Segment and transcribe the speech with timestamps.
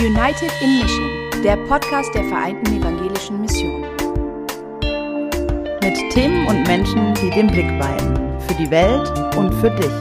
[0.00, 3.82] United in Mission, der Podcast der Vereinten Evangelischen Mission.
[5.82, 8.40] Mit Themen und Menschen, die den Blick weiten.
[8.40, 9.92] Für die Welt und für dich.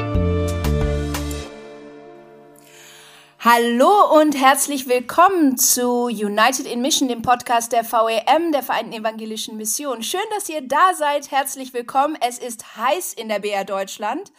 [3.38, 9.58] Hallo und herzlich willkommen zu United in Mission, dem Podcast der VEM, der Vereinten Evangelischen
[9.58, 10.02] Mission.
[10.02, 11.30] Schön, dass ihr da seid.
[11.30, 12.18] Herzlich willkommen.
[12.20, 14.32] Es ist heiß in der BR Deutschland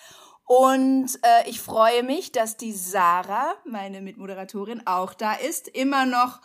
[0.44, 5.68] und äh, ich freue mich, dass die Sarah, meine Mitmoderatorin, auch da ist.
[5.68, 6.40] Immer noch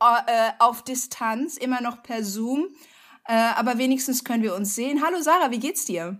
[0.00, 2.68] äh, auf Distanz, immer noch per Zoom.
[3.26, 5.02] Äh, aber wenigstens können wir uns sehen.
[5.04, 6.18] Hallo Sarah, wie geht's dir?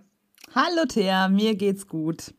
[0.53, 2.33] Hallo Thea, mir geht's gut.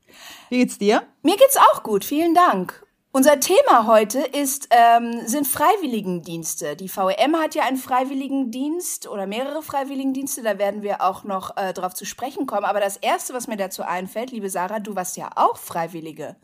[0.48, 1.02] Wie geht's dir?
[1.22, 2.83] Mir geht's auch gut, vielen Dank.
[3.16, 6.74] Unser Thema heute ist, ähm, sind Freiwilligendienste.
[6.74, 11.72] Die VEM hat ja einen Freiwilligendienst oder mehrere Freiwilligendienste, da werden wir auch noch äh,
[11.72, 12.64] drauf zu sprechen kommen.
[12.64, 16.34] Aber das Erste, was mir dazu einfällt, liebe Sarah, du warst ja auch Freiwillige.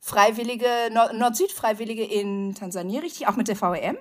[0.00, 3.26] Freiwillige, Nord-Süd-Freiwillige in Tansania, richtig?
[3.26, 3.96] Auch mit der VEM?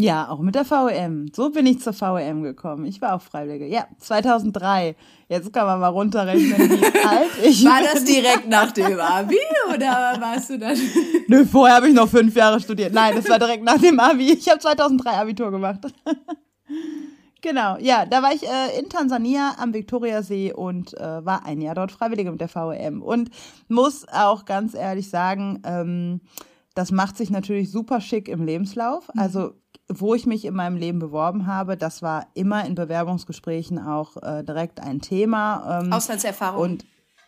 [0.00, 1.30] Ja, auch mit der VEM.
[1.34, 2.86] So bin ich zur VEM gekommen.
[2.86, 3.66] Ich war auch Freiwillige.
[3.66, 4.96] Ja, 2003.
[5.28, 9.36] Jetzt kann man mal runterrechnen, wie alt ich War das direkt nach dem Abi
[9.68, 10.72] oder warst du da?
[11.28, 12.94] Nö, vorher habe ich noch fünf Jahre studiert.
[12.94, 14.32] Nein, das war direkt nach dem Abi.
[14.32, 15.80] Ich habe 2003 Abitur gemacht.
[17.42, 21.74] genau, ja, da war ich äh, in Tansania am Viktoriasee und äh, war ein Jahr
[21.74, 23.02] dort Freiwillige mit der VEM.
[23.02, 23.28] Und
[23.68, 26.22] muss auch ganz ehrlich sagen, ähm,
[26.74, 29.10] das macht sich natürlich super schick im Lebenslauf.
[29.14, 29.52] Also
[29.92, 34.44] wo ich mich in meinem Leben beworben habe, das war immer in Bewerbungsgesprächen auch äh,
[34.44, 35.80] direkt ein Thema.
[35.82, 36.62] Ähm, Auslandserfahrung.
[36.62, 36.84] Und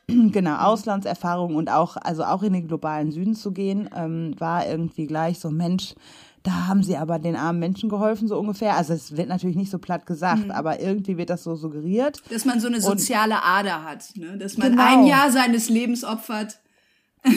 [0.32, 5.06] genau, Auslandserfahrung und auch, also auch in den globalen Süden zu gehen, ähm, war irgendwie
[5.06, 5.94] gleich so, Mensch,
[6.42, 8.76] da haben sie aber den armen Menschen geholfen, so ungefähr.
[8.76, 10.50] Also es wird natürlich nicht so platt gesagt, mhm.
[10.50, 12.20] aber irgendwie wird das so suggeriert.
[12.30, 14.38] Dass man so eine soziale und, Ader hat, ne?
[14.38, 14.82] dass man genau.
[14.84, 16.58] ein Jahr seines Lebens opfert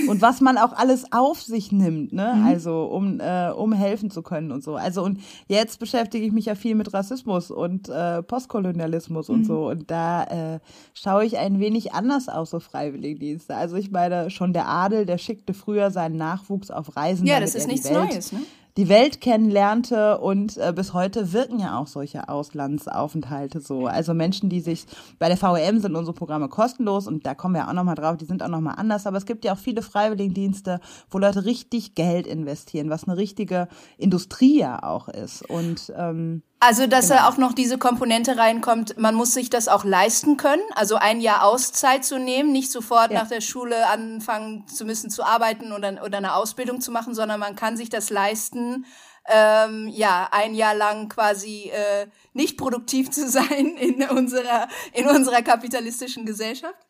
[0.08, 2.34] und was man auch alles auf sich nimmt, ne?
[2.36, 2.46] Mhm.
[2.46, 4.76] Also um äh, um helfen zu können und so.
[4.76, 9.36] Also und jetzt beschäftige ich mich ja viel mit Rassismus und äh, Postkolonialismus mhm.
[9.36, 10.24] und so und da
[10.56, 10.60] äh,
[10.94, 13.56] schaue ich ein wenig anders aus so Freiwilligendienste.
[13.56, 17.28] Also ich meine schon der Adel, der schickte früher seinen Nachwuchs auf Reisen.
[17.28, 18.42] Ja, das ist nichts Welt, Neues, ne?
[18.78, 23.88] Die Welt kennenlernte und äh, bis heute wirken ja auch solche Auslandsaufenthalte so.
[23.88, 24.86] Also Menschen, die sich
[25.18, 28.26] bei der VEM sind unsere Programme kostenlos und da kommen wir auch nochmal drauf, die
[28.26, 32.28] sind auch nochmal anders, aber es gibt ja auch viele Freiwilligendienste, wo Leute richtig Geld
[32.28, 37.28] investieren, was eine richtige Industrie ja auch ist und ähm, also, dass genau.
[37.28, 41.44] auch noch diese Komponente reinkommt, man muss sich das auch leisten können, also ein Jahr
[41.44, 43.20] Auszeit zu nehmen, nicht sofort ja.
[43.22, 47.40] nach der Schule anfangen zu müssen zu arbeiten oder, oder eine Ausbildung zu machen, sondern
[47.40, 48.86] man kann sich das leisten,
[49.28, 55.44] ähm, ja, ein Jahr lang quasi äh, nicht produktiv zu sein in unserer, in unserer
[55.44, 56.85] kapitalistischen Gesellschaft.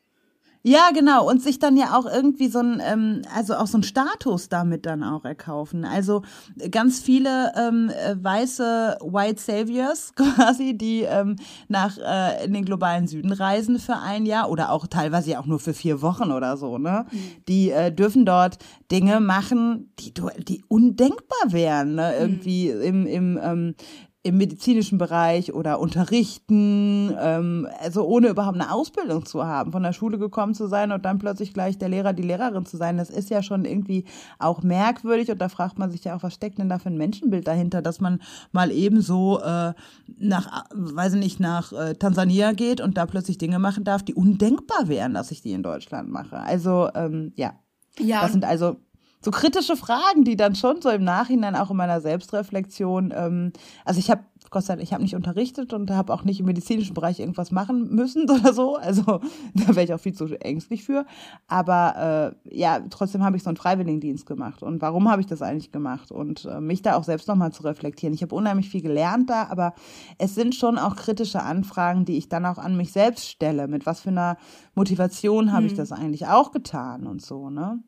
[0.67, 1.29] Ja, genau.
[1.29, 4.87] Und sich dann ja auch irgendwie so ein, ähm, also auch so ein Status damit
[4.87, 5.85] dann auch erkaufen.
[5.85, 6.23] Also
[6.71, 11.35] ganz viele ähm, äh, weiße White Saviors quasi, die ähm,
[11.67, 15.59] nach äh, in den globalen Süden reisen für ein Jahr oder auch teilweise auch nur
[15.59, 17.05] für vier Wochen oder so, ne?
[17.11, 17.17] Mhm.
[17.47, 18.57] Die äh, dürfen dort
[18.91, 20.15] Dinge machen, die,
[20.47, 22.11] die undenkbar wären, ne?
[22.15, 22.21] Mhm.
[22.21, 23.75] Irgendwie im, im ähm,
[24.25, 29.93] im medizinischen Bereich oder unterrichten, ähm, also ohne überhaupt eine Ausbildung zu haben, von der
[29.93, 33.11] Schule gekommen zu sein und dann plötzlich gleich der Lehrer, die Lehrerin zu sein, das
[33.11, 34.05] ist ja schon irgendwie
[34.39, 36.97] auch merkwürdig und da fragt man sich ja auch, was steckt denn da für ein
[36.97, 38.19] Menschenbild dahinter, dass man
[38.51, 39.73] mal eben so äh,
[40.17, 44.15] nach, weiß ich nicht, nach äh, Tansania geht und da plötzlich Dinge machen darf, die
[44.15, 46.37] undenkbar wären, dass ich die in Deutschland mache.
[46.37, 47.53] Also ähm, ja.
[47.99, 48.23] Ja.
[48.23, 48.77] Das sind also
[49.25, 53.53] so kritische Fragen, die dann schon so im Nachhinein auch in meiner Selbstreflexion, ähm,
[53.83, 56.45] also ich habe Gott sei Dank, ich habe nicht unterrichtet und habe auch nicht im
[56.45, 58.75] medizinischen Bereich irgendwas machen müssen oder so.
[58.75, 59.01] Also
[59.55, 61.07] da wäre ich auch viel zu ängstlich für.
[61.47, 64.61] Aber äh, ja, trotzdem habe ich so einen Freiwilligendienst gemacht.
[64.61, 66.11] Und warum habe ich das eigentlich gemacht?
[66.11, 68.13] Und äh, mich da auch selbst nochmal zu reflektieren.
[68.13, 69.73] Ich habe unheimlich viel gelernt da, aber
[70.19, 73.67] es sind schon auch kritische Anfragen, die ich dann auch an mich selbst stelle.
[73.67, 74.37] Mit was für einer
[74.75, 75.71] Motivation habe hm.
[75.71, 77.79] ich das eigentlich auch getan und so, ne?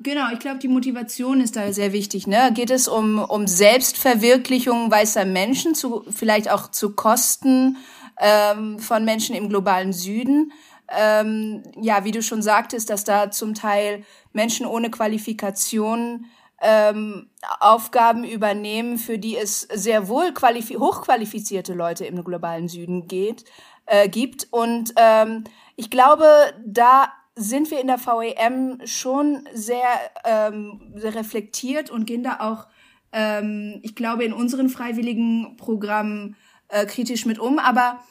[0.00, 2.26] Genau, ich glaube, die Motivation ist da sehr wichtig.
[2.26, 2.50] Ne?
[2.54, 7.76] Geht es um, um Selbstverwirklichung weißer Menschen, zu, vielleicht auch zu Kosten
[8.18, 10.52] ähm, von Menschen im globalen Süden?
[10.88, 16.26] Ähm, ja, wie du schon sagtest, dass da zum Teil Menschen ohne Qualifikation
[16.60, 17.30] ähm,
[17.60, 23.44] Aufgaben übernehmen, für die es sehr wohl hochqualifizierte Leute im globalen Süden geht,
[23.86, 24.48] äh, gibt.
[24.50, 25.44] Und ähm,
[25.76, 26.26] ich glaube,
[26.64, 29.88] da sind wir in der VEM schon sehr,
[30.24, 32.66] ähm, sehr reflektiert und gehen da auch,
[33.12, 36.36] ähm, ich glaube, in unseren freiwilligen Programmen
[36.68, 37.58] äh, kritisch mit um.
[37.58, 38.02] Aber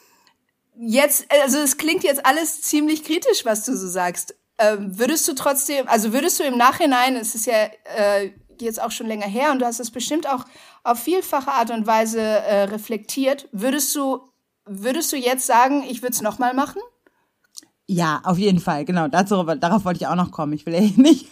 [0.76, 4.34] jetzt, also es klingt jetzt alles ziemlich kritisch, was du so sagst.
[4.58, 8.30] Ähm, würdest du trotzdem, also würdest du im Nachhinein, es ist ja äh,
[8.60, 10.44] jetzt auch schon länger her und du hast es bestimmt auch
[10.84, 13.48] auf vielfache Art und Weise äh, reflektiert.
[13.52, 14.20] Würdest du,
[14.64, 16.80] würdest du jetzt sagen, ich würde es nochmal machen?
[17.88, 19.08] Ja, auf jeden Fall, genau.
[19.08, 20.52] Dazu, darauf wollte ich auch noch kommen.
[20.52, 21.26] Ich will ja nicht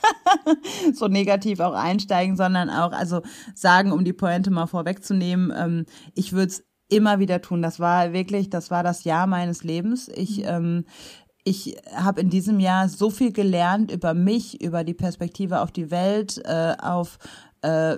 [0.93, 3.23] so negativ auch einsteigen, sondern auch, also
[3.55, 7.63] sagen, um die Pointe mal vorwegzunehmen, ähm, ich würde es immer wieder tun.
[7.63, 10.09] Das war wirklich, das war das Jahr meines Lebens.
[10.09, 10.45] Ich mhm.
[10.47, 10.85] ähm,
[11.45, 15.91] ich habe in diesem Jahr so viel gelernt über mich, über die Perspektive auf die
[15.91, 17.19] Welt, äh, auf
[17.63, 17.97] äh,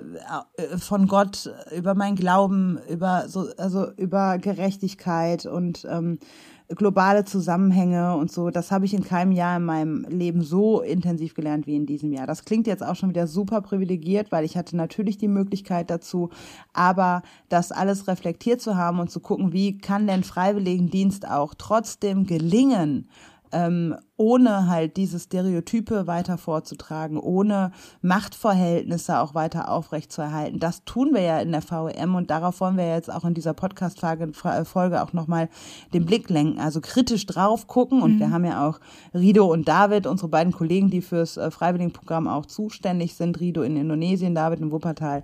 [0.77, 6.19] von Gott, über mein Glauben, über so also über Gerechtigkeit und ähm,
[6.69, 11.33] globale Zusammenhänge und so, das habe ich in keinem Jahr in meinem Leben so intensiv
[11.33, 12.27] gelernt wie in diesem Jahr.
[12.27, 16.29] Das klingt jetzt auch schon wieder super privilegiert, weil ich hatte natürlich die Möglichkeit dazu,
[16.73, 22.25] aber das alles reflektiert zu haben und zu gucken, wie kann denn Freiwilligendienst auch trotzdem
[22.25, 23.09] gelingen,
[23.51, 30.61] ähm, ohne halt diese Stereotype weiter vorzutragen, ohne Machtverhältnisse auch weiter aufrechtzuerhalten.
[30.61, 33.53] Das tun wir ja in der VEM und darauf wollen wir jetzt auch in dieser
[33.53, 35.49] Podcast-Folge auch nochmal
[35.93, 38.19] den Blick lenken, also kritisch drauf gucken und mhm.
[38.19, 38.79] wir haben ja auch
[39.13, 43.75] Rido und David, unsere beiden Kollegen, die fürs äh, Freiwilligenprogramm auch zuständig sind, Rido in
[43.75, 45.23] Indonesien, David in Wuppertal,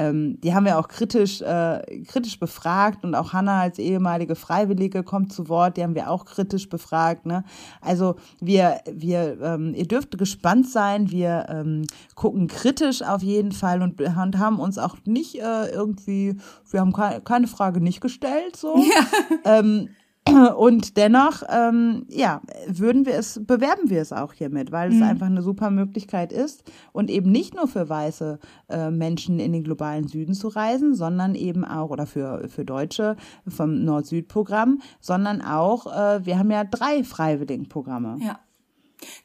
[0.00, 5.02] ähm, die haben wir auch kritisch, äh, kritisch befragt und auch Hanna als ehemalige Freiwillige
[5.02, 7.26] kommt zu Wort, die haben wir auch kritisch befragt.
[7.26, 7.44] Ne?
[7.82, 13.82] Also wir, wir, ähm, ihr dürft gespannt sein, wir ähm, gucken kritisch auf jeden Fall
[13.82, 16.36] und, und haben uns auch nicht äh, irgendwie,
[16.70, 16.92] wir haben
[17.24, 18.76] keine Frage nicht gestellt, so.
[18.78, 19.58] Ja.
[19.58, 19.88] Ähm,
[20.56, 25.04] und dennoch, ähm, ja, würden wir es, bewerben wir es auch hiermit, weil es mhm.
[25.04, 26.62] einfach eine super Möglichkeit ist
[26.92, 28.38] und eben nicht nur für weiße
[28.68, 33.16] äh, Menschen in den globalen Süden zu reisen, sondern eben auch, oder für, für Deutsche
[33.48, 38.18] vom Nord-Süd-Programm, sondern auch, äh, wir haben ja drei Freiwilligenprogramme.
[38.20, 38.38] Ja.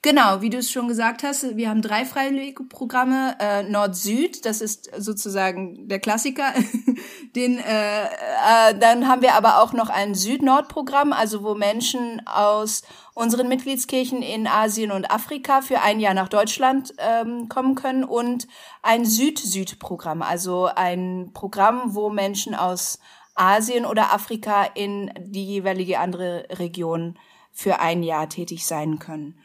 [0.01, 4.62] Genau, wie du es schon gesagt hast, wir haben drei freiwillige Programme, äh, Nord-Süd, das
[4.62, 6.54] ist sozusagen der Klassiker.
[7.36, 12.83] Den, äh, äh, dann haben wir aber auch noch ein Süd-Nord-Programm, also wo Menschen aus
[13.13, 18.48] unseren Mitgliedskirchen in Asien und Afrika für ein Jahr nach Deutschland ähm, kommen können und
[18.81, 23.00] ein Süd-Süd-Programm, also ein Programm, wo Menschen aus
[23.33, 27.18] Asien oder Afrika in die jeweilige andere Region
[27.51, 29.36] für ein Jahr tätig sein können.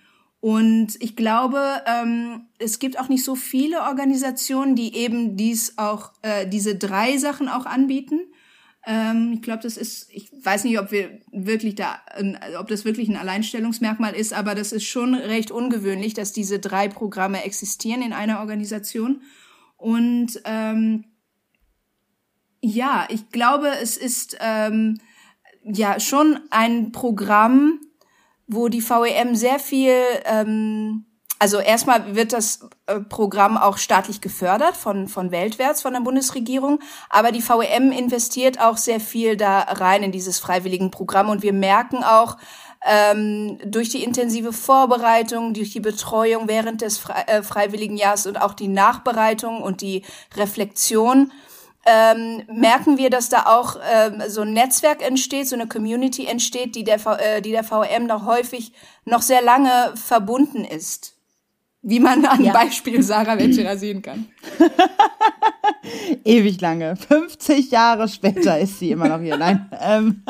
[0.40, 6.12] Und ich glaube, ähm, es gibt auch nicht so viele Organisationen, die eben dies auch,
[6.22, 8.20] äh, diese drei Sachen auch anbieten.
[8.86, 12.00] Ähm, ich glaube, das ist, ich weiß nicht, ob wir wirklich da,
[12.58, 16.88] ob das wirklich ein Alleinstellungsmerkmal ist, aber das ist schon recht ungewöhnlich, dass diese drei
[16.88, 19.20] Programme existieren in einer Organisation.
[19.76, 21.04] Und ähm,
[22.62, 24.98] ja, ich glaube, es ist ähm,
[25.64, 27.80] ja schon ein Programm,
[28.50, 29.94] wo die VEM sehr viel,
[30.24, 31.06] ähm,
[31.38, 36.80] also erstmal wird das äh, Programm auch staatlich gefördert von, von Weltwärts, von der Bundesregierung,
[37.08, 41.52] aber die VEM investiert auch sehr viel da rein in dieses freiwilligen Programm und wir
[41.52, 42.36] merken auch,
[42.84, 48.40] ähm, durch die intensive Vorbereitung, durch die Betreuung während des Fre äh, freiwilligen Jahres und
[48.40, 50.02] auch die Nachbereitung und die
[50.36, 51.30] Reflexion,
[51.86, 56.74] ähm, merken wir, dass da auch ähm, so ein Netzwerk entsteht, so eine Community entsteht,
[56.74, 58.72] die der, v äh, die der VM noch häufig
[59.04, 61.14] noch sehr lange verbunden ist.
[61.82, 62.52] Wie man an ja.
[62.52, 64.28] Beispiel Sarah Ventura sehen kann.
[66.24, 66.96] Ewig lange.
[66.96, 69.36] 50 Jahre später ist sie immer noch hier.
[69.36, 69.66] Nein.
[69.82, 70.22] Ähm,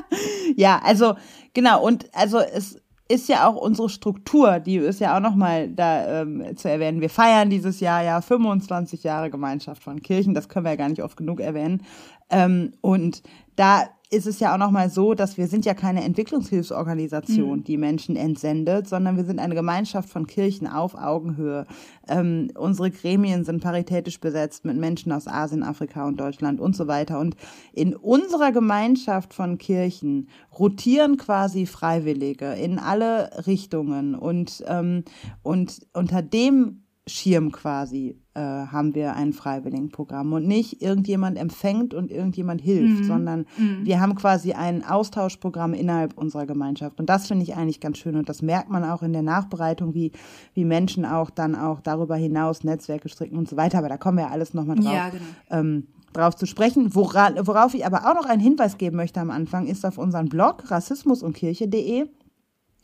[0.56, 1.14] ja, also
[1.52, 1.84] genau.
[1.84, 6.56] Und also es ist ja auch unsere Struktur, die ist ja auch nochmal da ähm,
[6.56, 7.00] zu erwähnen.
[7.00, 10.88] Wir feiern dieses Jahr ja 25 Jahre Gemeinschaft von Kirchen, das können wir ja gar
[10.88, 11.82] nicht oft genug erwähnen.
[12.30, 13.22] Ähm, und
[13.56, 17.64] da ist es ja auch nochmal so, dass wir sind ja keine Entwicklungshilfsorganisation, mhm.
[17.64, 21.66] die Menschen entsendet, sondern wir sind eine Gemeinschaft von Kirchen auf Augenhöhe.
[22.08, 26.86] Ähm, unsere Gremien sind paritätisch besetzt mit Menschen aus Asien, Afrika und Deutschland und so
[26.86, 27.18] weiter.
[27.18, 27.36] Und
[27.72, 30.28] in unserer Gemeinschaft von Kirchen
[30.58, 35.04] rotieren quasi Freiwillige in alle Richtungen und, ähm,
[35.42, 42.10] und unter dem Schirm quasi äh, haben wir ein Freiwilligenprogramm und nicht irgendjemand empfängt und
[42.10, 43.04] irgendjemand hilft, mhm.
[43.04, 43.84] sondern mhm.
[43.84, 48.16] wir haben quasi ein Austauschprogramm innerhalb unserer Gemeinschaft und das finde ich eigentlich ganz schön
[48.16, 50.12] und das merkt man auch in der Nachbereitung, wie
[50.54, 54.18] wie Menschen auch dann auch darüber hinaus Netzwerke stricken und so weiter, aber da kommen
[54.18, 54.92] wir ja alles nochmal drauf.
[54.92, 55.24] Ja, genau.
[55.50, 56.94] Ähm, drauf zu sprechen.
[56.94, 60.28] Woran, worauf ich aber auch noch einen Hinweis geben möchte am Anfang, ist auf unseren
[60.28, 62.06] Blog rassismusundkirche.de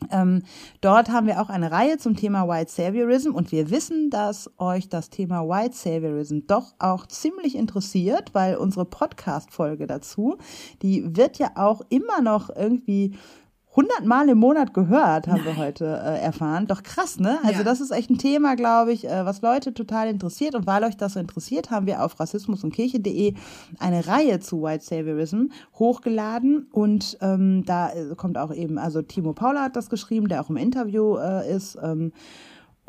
[0.09, 0.43] ähm,
[0.81, 4.89] dort haben wir auch eine Reihe zum Thema White Saviorism und wir wissen, dass euch
[4.89, 10.37] das Thema White Saviorism doch auch ziemlich interessiert, weil unsere Podcast-Folge dazu,
[10.81, 13.15] die wird ja auch immer noch irgendwie
[13.75, 15.55] hundertmal im Monat gehört, haben Nein.
[15.55, 16.67] wir heute äh, erfahren.
[16.67, 17.39] Doch krass, ne?
[17.43, 17.63] Also ja.
[17.63, 20.55] das ist echt ein Thema, glaube ich, äh, was Leute total interessiert.
[20.55, 23.33] Und weil euch das so interessiert, haben wir auf rassismus und Kirche.de
[23.79, 25.45] eine Reihe zu White Saviorism
[25.79, 26.67] hochgeladen.
[26.71, 30.49] Und ähm, da äh, kommt auch eben, also Timo Paula hat das geschrieben, der auch
[30.49, 31.77] im Interview äh, ist.
[31.81, 32.11] Ähm,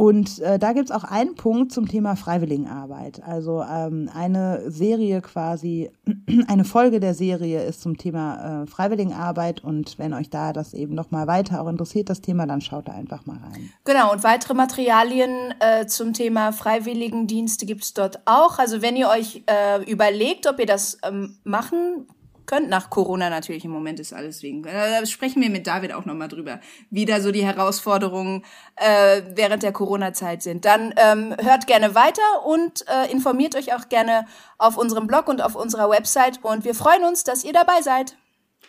[0.03, 3.23] und äh, da gibt's auch einen Punkt zum Thema Freiwilligenarbeit.
[3.23, 5.93] Also ähm, eine Serie quasi,
[6.49, 9.63] eine Folge der Serie ist zum Thema äh, Freiwilligenarbeit.
[9.63, 12.93] Und wenn euch da das eben nochmal weiter auch interessiert, das Thema, dann schaut da
[12.95, 13.71] einfach mal rein.
[13.85, 18.59] Genau, und weitere Materialien äh, zum Thema Freiwilligendienste gibt's dort auch.
[18.59, 22.09] Also wenn ihr euch äh, überlegt, ob ihr das ähm, machen
[22.47, 22.69] könnt.
[22.69, 24.63] Nach Corona natürlich, im Moment ist alles wegen.
[24.63, 28.45] Da sprechen wir mit David auch nochmal drüber, wie da so die Herausforderungen
[28.77, 30.65] äh, während der Corona-Zeit sind.
[30.65, 34.27] Dann ähm, hört gerne weiter und äh, informiert euch auch gerne
[34.59, 36.41] auf unserem Blog und auf unserer Website.
[36.43, 38.17] Und wir freuen uns, dass ihr dabei seid.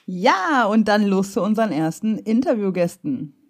[0.06, 3.43] Ja, und dann los zu unseren ersten Interviewgästen.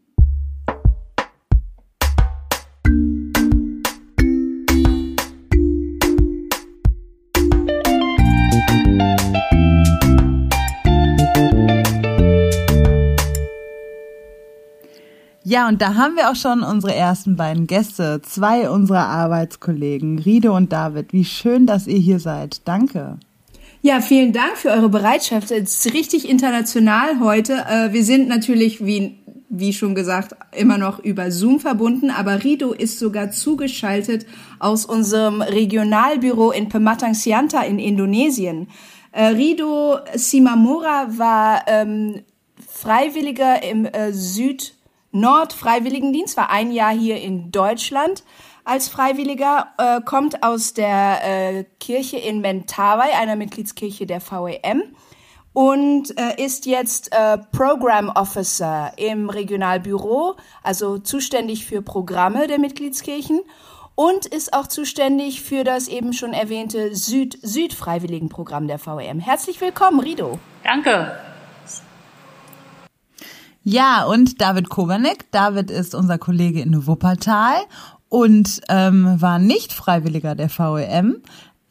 [15.53, 20.51] Ja, und da haben wir auch schon unsere ersten beiden Gäste, zwei unserer Arbeitskollegen, Riede
[20.51, 21.13] und David.
[21.13, 22.67] Wie schön, dass ihr hier seid.
[22.67, 23.19] Danke.
[23.83, 25.51] Ja, vielen Dank für eure Bereitschaft.
[25.51, 27.65] Es ist richtig international heute.
[27.69, 32.73] Äh, wir sind natürlich, wie, wie schon gesagt, immer noch über Zoom verbunden, aber Rido
[32.73, 34.25] ist sogar zugeschaltet
[34.57, 38.69] aus unserem Regionalbüro in Pematang Siantar in Indonesien.
[39.11, 42.23] Äh, Rido Simamura war ähm,
[42.67, 44.73] Freiwilliger im äh, Süd
[45.13, 48.23] Nordfreiwilligendienst, war ein Jahr hier in Deutschland
[48.65, 54.83] als Freiwilliger, äh, kommt aus der äh, Kirche in Mentawai, einer Mitgliedskirche der VEM
[55.53, 63.41] und äh, ist jetzt äh, Program Officer im Regionalbüro, also zuständig für Programme der Mitgliedskirchen
[63.95, 69.19] und ist auch zuständig für das eben schon erwähnte Süd-Süd-Freiwilligenprogramm der VEM.
[69.19, 70.39] Herzlich willkommen, Rido.
[70.63, 71.15] Danke.
[73.63, 75.31] Ja, und David Koberneck.
[75.31, 77.55] David ist unser Kollege in Wuppertal
[78.09, 81.21] und ähm, war nicht Freiwilliger der VEM,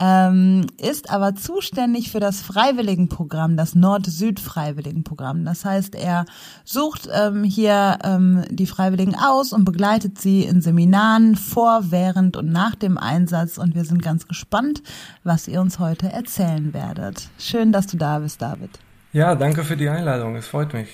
[0.01, 5.45] ähm, ist aber zuständig für das Freiwilligenprogramm, das Nord-Süd-Freiwilligenprogramm.
[5.45, 6.25] Das heißt, er
[6.65, 12.51] sucht ähm, hier ähm, die Freiwilligen aus und begleitet sie in Seminaren vor, während und
[12.51, 13.59] nach dem Einsatz.
[13.59, 14.83] Und wir sind ganz gespannt,
[15.25, 17.29] was ihr uns heute erzählen werdet.
[17.39, 18.71] Schön, dass du da bist, David.
[19.13, 20.37] Ja, danke für die Einladung.
[20.37, 20.89] Es freut mich.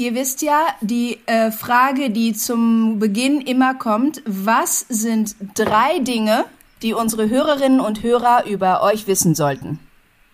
[0.00, 6.44] Ihr wisst ja, die äh, Frage, die zum Beginn immer kommt, was sind drei Dinge,
[6.82, 9.80] die unsere Hörerinnen und Hörer über euch wissen sollten?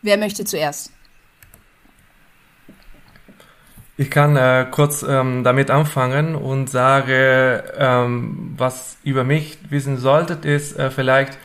[0.03, 0.93] Wer möchte zuerst?
[3.97, 10.45] Ich kann äh, kurz ähm, damit anfangen und sage, ähm, was über mich wissen solltet,
[10.45, 11.39] ist äh, vielleicht,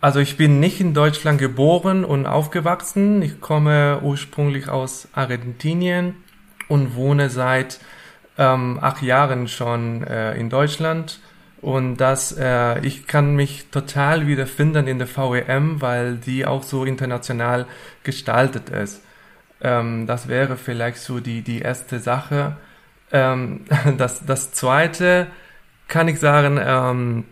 [0.00, 3.22] also ich bin nicht in Deutschland geboren und aufgewachsen.
[3.22, 6.16] Ich komme ursprünglich aus Argentinien
[6.68, 7.80] und wohne seit
[8.38, 11.20] ähm, acht Jahren schon äh, in Deutschland.
[11.60, 16.84] Und das, äh, ich kann mich total wiederfinden in der VEM, weil die auch so
[16.84, 17.66] international
[18.02, 19.02] gestaltet ist.
[19.60, 22.56] Ähm, das wäre vielleicht so die, die erste Sache.
[23.12, 23.64] Ähm,
[23.96, 25.28] das, das zweite
[25.86, 27.24] kann ich sagen, ähm,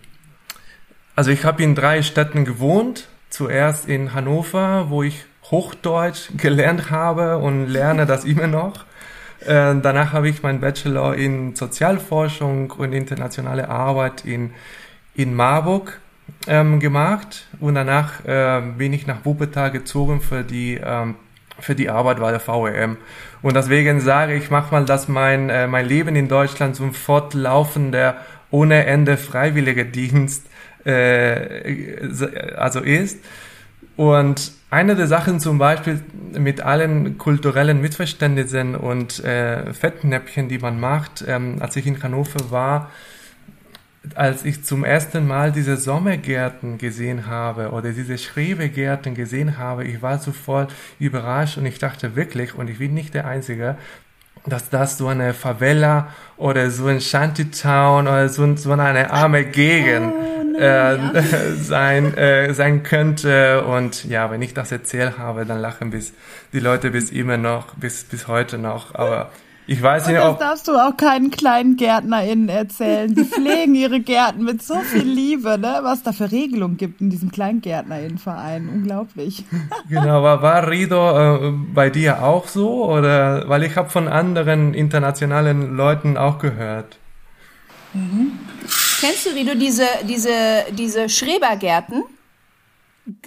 [1.16, 3.08] also ich habe in drei Städten gewohnt.
[3.30, 8.84] Zuerst in Hannover, wo ich Hochdeutsch gelernt habe und lerne das immer noch.
[9.46, 14.52] Äh, danach habe ich meinen Bachelor in Sozialforschung und internationale Arbeit in,
[15.14, 16.00] in Marburg
[16.46, 21.16] ähm, gemacht und danach äh, bin ich nach Wuppertal gezogen für die ähm,
[21.60, 22.96] für die Arbeit bei der VEM.
[23.42, 28.16] Und deswegen sage ich manchmal, dass mein, äh, mein Leben in Deutschland so ein fortlaufender,
[28.50, 30.46] ohne Ende freiwilliger Dienst
[30.84, 32.08] äh,
[32.56, 33.18] also ist.
[33.96, 36.00] Und eine der Sachen zum Beispiel
[36.32, 42.50] mit allen kulturellen Missverständnissen und äh, Fettnäpfchen, die man macht, ähm, als ich in Hannover
[42.50, 42.90] war,
[44.14, 50.00] als ich zum ersten Mal diese Sommergärten gesehen habe oder diese Schrebegärten gesehen habe, ich
[50.02, 53.76] war sofort überrascht und ich dachte wirklich, und ich bin nicht der Einzige,
[54.46, 60.12] dass das so eine Favela oder so ein Shantytown oder so, so eine arme Gegend
[60.12, 61.12] oh, äh, ja.
[61.60, 63.64] sein, äh, sein könnte.
[63.64, 66.12] Und ja, wenn ich das erzählt habe, dann lachen bis
[66.52, 68.94] die Leute bis immer noch, bis, bis heute noch.
[68.94, 69.30] Aber
[69.66, 73.14] Ich weiß nicht, das darfst du auch keinen kleinen GärtnerInnen erzählen.
[73.14, 75.80] Die pflegen ihre Gärten mit so viel Liebe, ne?
[75.82, 78.68] Was da für Regelungen gibt in diesem KleingärtnerInnenverein.
[78.68, 79.44] Unglaublich.
[79.88, 82.90] genau, war, war Rido äh, bei dir auch so?
[82.90, 86.98] Oder, weil ich habe von anderen internationalen Leuten auch gehört.
[89.00, 92.02] Kennst du, Rido, diese, diese, diese Schrebergärten?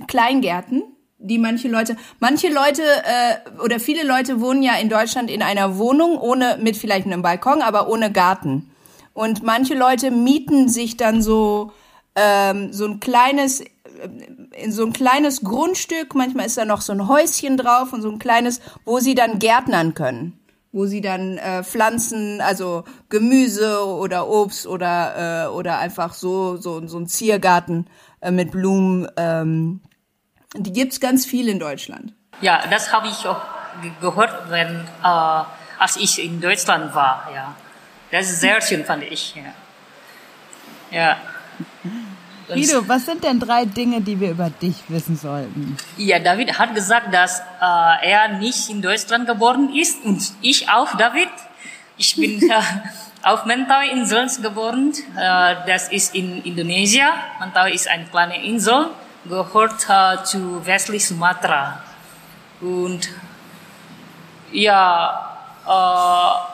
[0.07, 0.83] Kleingärten?
[1.25, 5.77] Die manche Leute, manche Leute äh, oder viele Leute wohnen ja in Deutschland in einer
[5.77, 8.69] Wohnung ohne, mit vielleicht einem Balkon, aber ohne Garten.
[9.13, 11.71] Und manche Leute mieten sich dann so
[12.15, 13.67] ähm, so ein kleines äh,
[14.61, 18.11] in so ein kleines Grundstück, manchmal ist da noch so ein Häuschen drauf und so
[18.11, 20.37] ein kleines, wo sie dann gärtnern können
[20.73, 26.85] wo sie dann äh, Pflanzen, also Gemüse oder Obst oder äh, oder einfach so so
[26.87, 27.87] so ein Ziergarten
[28.19, 29.07] äh, mit Blumen.
[29.15, 29.79] Ähm,
[30.55, 32.13] die gibt's ganz viel in Deutschland.
[32.41, 33.41] Ja, das habe ich auch
[33.81, 35.43] ge- gehört, wenn, äh,
[35.79, 37.29] als ich in Deutschland war.
[37.33, 37.55] Ja,
[38.11, 39.35] das ist sehr schön, fand ich.
[39.35, 39.43] Ja.
[40.91, 41.17] ja.
[42.47, 45.77] Guido, was sind denn drei Dinge, die wir über dich wissen sollten?
[45.97, 50.95] Ja, David hat gesagt, dass äh, er nicht in Deutschland geboren ist und ich auch,
[50.97, 51.29] David.
[51.97, 52.53] Ich bin äh,
[53.23, 54.91] auf Mentawai Inseln geboren.
[55.17, 57.07] Äh, das ist in Indonesien.
[57.39, 58.87] Mentawai ist eine kleine Insel,
[59.25, 61.79] gehört äh, zu westlich Sumatra.
[62.61, 63.09] Und
[64.51, 65.37] ja,
[65.67, 66.53] äh,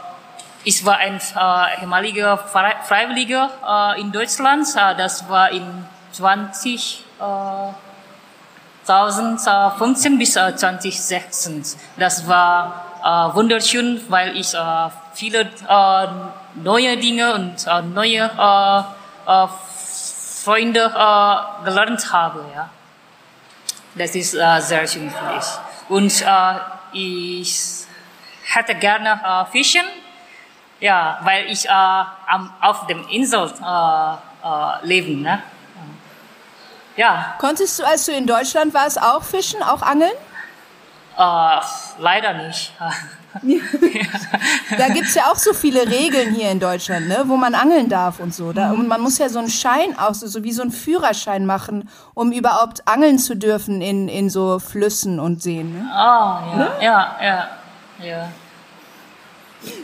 [0.64, 3.50] ich war ein äh, ehemaliger Fre- Freiwilliger
[3.96, 4.68] äh, in Deutschland.
[4.76, 7.24] Äh, das war in 20 äh,
[8.84, 11.64] 2015 bis äh, 2016.
[11.98, 16.08] Das war äh, wunderschön, weil ich äh, viele äh,
[16.56, 18.80] neue Dinge und äh, neue äh,
[19.32, 19.48] äh,
[20.43, 22.46] Freunde äh, gelernt habe.
[22.55, 22.69] Ja.
[23.96, 25.46] Das ist äh, sehr schön für mich.
[25.89, 26.60] Und äh,
[26.93, 27.86] ich
[28.46, 29.86] hätte gerne äh, Fischen,
[30.79, 35.22] ja, weil ich äh, am, auf dem Insel äh, äh, leben.
[35.22, 35.41] Ne?
[36.96, 37.36] Ja.
[37.39, 40.12] Konntest du, als du in Deutschland warst, auch fischen, auch angeln?
[41.17, 41.60] Äh,
[41.98, 42.74] leider nicht.
[44.78, 48.20] Da gibt's ja auch so viele Regeln hier in Deutschland, ne, wo man angeln darf
[48.20, 48.54] und so.
[48.54, 51.46] Da, und man muss ja so einen Schein auch, so, so wie so einen Führerschein
[51.46, 55.74] machen, um überhaupt angeln zu dürfen in, in so Flüssen und Seen.
[55.74, 55.88] Ne?
[55.92, 57.50] Oh, ja, ja, ja,
[58.04, 58.30] ja.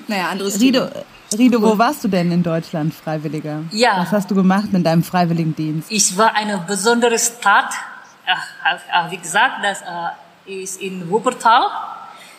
[0.08, 1.05] Naja, anderes Rido, Thema.
[1.38, 3.63] Rido, wo warst du denn in Deutschland, Freiwilliger?
[3.71, 3.97] Ja.
[3.99, 5.91] Was hast du gemacht mit deinem Freiwilligendienst?
[5.91, 7.73] Ich war eine besondere Stadt.
[9.10, 11.63] Wie gesagt, das äh, ist in Wuppertal.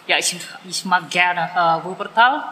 [0.06, 0.36] Ja, ich,
[0.68, 2.44] ich mag gerne äh, Wuppertal.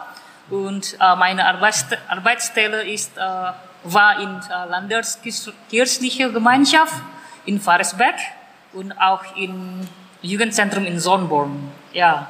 [0.49, 7.01] Und äh, meine Arbeitsst Arbeitsstelle ist, äh, war in äh, Landeskirchliche Gemeinschaft
[7.45, 8.15] in Faresbeck
[8.73, 9.87] und auch im
[10.21, 11.71] Jugendzentrum in Sonnenborn.
[11.93, 12.27] Ja.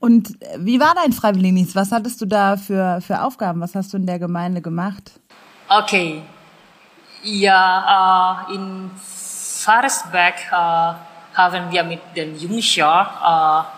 [0.00, 1.76] Und äh, wie war dein Freiwilligendienst?
[1.76, 3.60] Was hattest du da für, für Aufgaben?
[3.60, 5.12] Was hast du in der Gemeinde gemacht?
[5.68, 6.22] Okay.
[7.22, 10.92] Ja, äh, in Faresbeck äh,
[11.34, 13.68] haben wir mit den Jungschar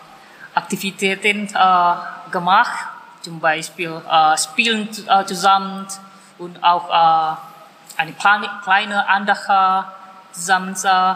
[0.55, 2.87] äh, Aktivitäten äh, gemacht,
[3.21, 5.87] zum Beispiel äh, Spielen äh, zusammen
[6.37, 7.35] und auch äh,
[7.97, 9.97] eine kleine, Andacht
[10.31, 11.15] zusammen äh,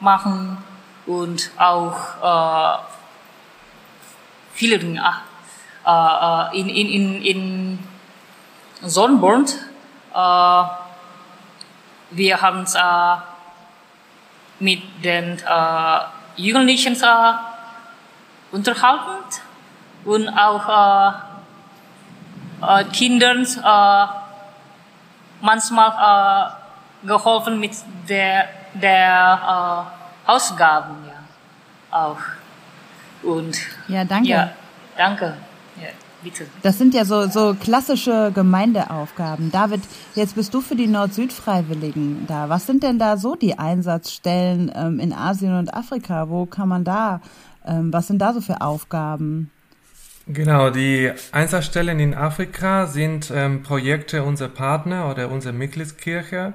[0.00, 0.58] machen
[1.06, 2.78] und auch äh,
[4.54, 5.02] viele Dinge.
[5.86, 7.88] Äh, in, in, in, in
[8.82, 9.46] Sonnenborn
[10.14, 10.62] äh,
[12.10, 13.37] wir haben äh,
[14.60, 15.98] mit den äh,
[16.36, 17.32] Jugendlichen äh,
[18.52, 19.24] unterhalten
[20.04, 21.18] und auch
[22.62, 24.06] äh, äh, Kindern äh,
[25.40, 26.50] manchmal
[27.02, 27.72] äh, geholfen mit
[28.08, 29.86] der, der
[30.26, 32.18] äh, Ausgaben ja auch
[33.22, 33.56] und
[33.88, 34.28] Ja, danke.
[34.28, 34.50] ja
[34.96, 35.34] danke
[36.28, 39.50] bitte Das sind ja so, so klassische Gemeindeaufgaben.
[39.50, 39.80] David,
[40.14, 42.48] jetzt bist du für die Nord-Süd-Freiwilligen da.
[42.48, 46.28] Was sind denn da so die Einsatzstellen ähm, in Asien und Afrika?
[46.28, 47.20] Wo kann man da,
[47.66, 49.50] ähm, was sind da so für Aufgaben?
[50.26, 56.52] Genau, die Einsatzstellen in Afrika sind ähm, Projekte unserer Partner oder unserer Mitgliedskirche,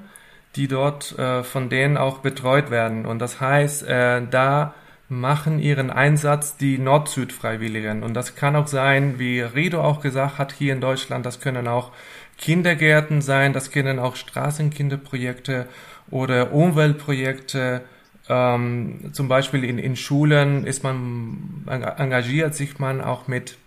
[0.56, 3.08] die dort äh, von denen auch betreut werden.
[3.08, 4.76] Und das heißt, äh, da
[5.20, 8.04] machen ihren Einsatz die Nord-Süd-Freiwilligen.
[8.04, 11.68] Und das kann auch sein, wie Rido auch gesagt hat, hier in Deutschland, das können
[11.68, 11.92] auch
[12.38, 15.68] Kindergärten sein, das können auch Straßenkinderprojekte
[16.10, 17.82] oder Umweltprojekte.
[18.30, 23.58] Ähm, zum Beispiel in, in Schulen ist man, engagiert sich man auch mit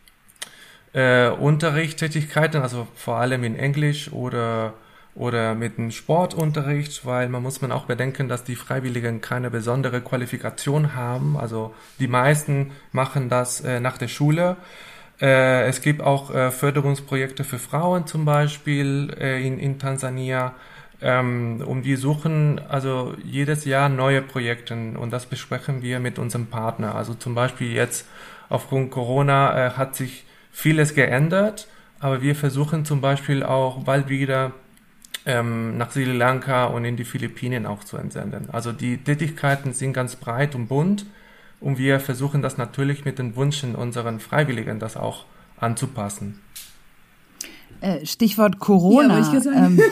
[0.92, 4.74] äh, Unterrichtstätigkeiten, also vor allem in Englisch oder
[5.16, 10.02] oder mit dem Sportunterricht, weil man muss man auch bedenken, dass die Freiwilligen keine besondere
[10.02, 11.38] Qualifikation haben.
[11.38, 14.57] Also die meisten machen das äh, nach der Schule.
[15.18, 20.55] Äh, es gibt auch äh, Förderungsprojekte für Frauen zum Beispiel äh, in, in Tansania.
[21.00, 26.46] Ähm, und wir suchen also jedes Jahr neue Projekte und das besprechen wir mit unserem
[26.46, 26.94] Partner.
[26.94, 28.07] Also zum Beispiel jetzt
[28.50, 31.68] aufgrund Corona äh, hat sich vieles geändert,
[32.00, 34.52] aber wir versuchen zum Beispiel auch bald wieder
[35.27, 38.49] ähm, nach Sri Lanka und in die Philippinen auch zu entsenden.
[38.53, 41.05] Also die Tätigkeiten sind ganz breit und bunt
[41.61, 45.25] und wir versuchen das natürlich mit den Wünschen unseren Freiwilligen das auch
[45.59, 46.41] anzupassen.
[47.81, 49.19] Äh, Stichwort Corona.
[49.19, 49.79] Ja, ähm,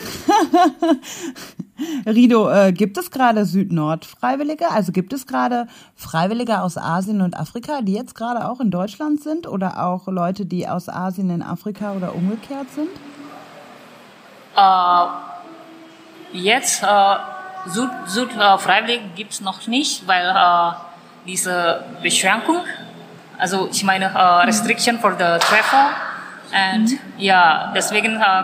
[2.07, 4.71] Rido, äh, gibt es gerade Süd-Nord-Freiwillige?
[4.71, 9.23] Also gibt es gerade Freiwillige aus Asien und Afrika, die jetzt gerade auch in Deutschland
[9.23, 12.89] sind oder auch Leute, die aus Asien in Afrika oder umgekehrt sind?
[14.57, 15.07] Äh,
[16.35, 16.87] jetzt äh,
[17.67, 20.73] Süd, Süd äh, freiwillig gibt es noch nicht, weil äh,
[21.27, 22.61] diese Beschränkung,
[23.39, 25.91] also ich meine äh, Restriction for the travel,
[26.53, 26.99] und mhm.
[27.17, 28.43] ja, deswegen äh,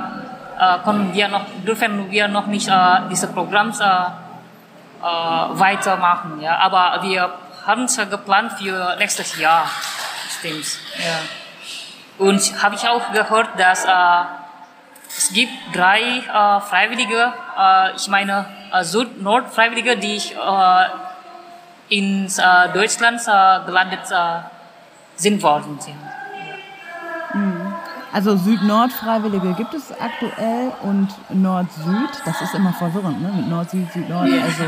[0.59, 6.40] äh, können wir noch, dürfen wir noch nicht äh, diese Programme äh, äh, weitermachen.
[6.40, 7.33] Ja, aber wir
[7.66, 9.66] haben es geplant für nächstes Jahr,
[10.38, 10.66] stimmt.
[10.98, 12.26] Ja.
[12.26, 13.88] Und habe ich auch gehört, dass äh,
[15.16, 20.86] es gibt drei äh, Freiwillige, äh, ich meine äh, Süd-Nord-Freiwillige, die äh,
[21.88, 24.40] in äh, Deutschland äh, gelandet äh,
[25.16, 25.96] sind worden sind.
[28.12, 33.32] Also Süd-Nord-Freiwillige gibt es aktuell und Nord-Süd, das ist immer verwirrend, ne?
[33.36, 34.28] Mit Nord-Süd, Süd-Nord.
[34.28, 34.64] Also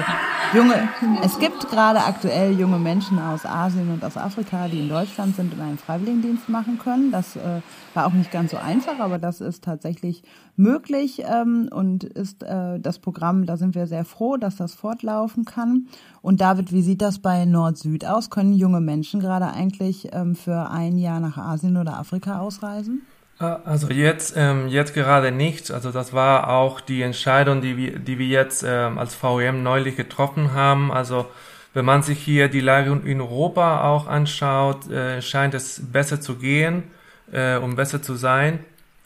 [0.55, 0.88] junge,
[1.24, 5.52] es gibt gerade aktuell junge Menschen aus Asien und aus Afrika, die in Deutschland sind
[5.52, 7.11] und einen Freiwilligendienst machen können.
[7.11, 7.62] Das äh,
[7.94, 10.22] war auch nicht ganz so einfach, aber das ist tatsächlich
[10.55, 15.44] möglich ähm, und ist äh, das Programm, da sind wir sehr froh, dass das fortlaufen
[15.44, 15.88] kann.
[16.20, 18.31] Und David, wie sieht das bei Nord-Süd aus?
[18.31, 23.02] Können junge Menschen gerade eigentlich ähm, für ein Jahr nach Asien oder Afrika ausreisen?
[23.42, 25.70] Äh, also jetzt, ähm, jetzt gerade nicht.
[25.70, 29.96] Also das war auch die Entscheidung, die wir, die wir jetzt ähm, als VEM neulich
[29.96, 30.92] getroffen haben.
[30.92, 31.26] Also
[31.74, 36.37] wenn man sich hier die Lage in Europa auch anschaut, äh, scheint es besser zu
[36.37, 36.85] gehen
[37.33, 38.61] äh, und besser zu sein.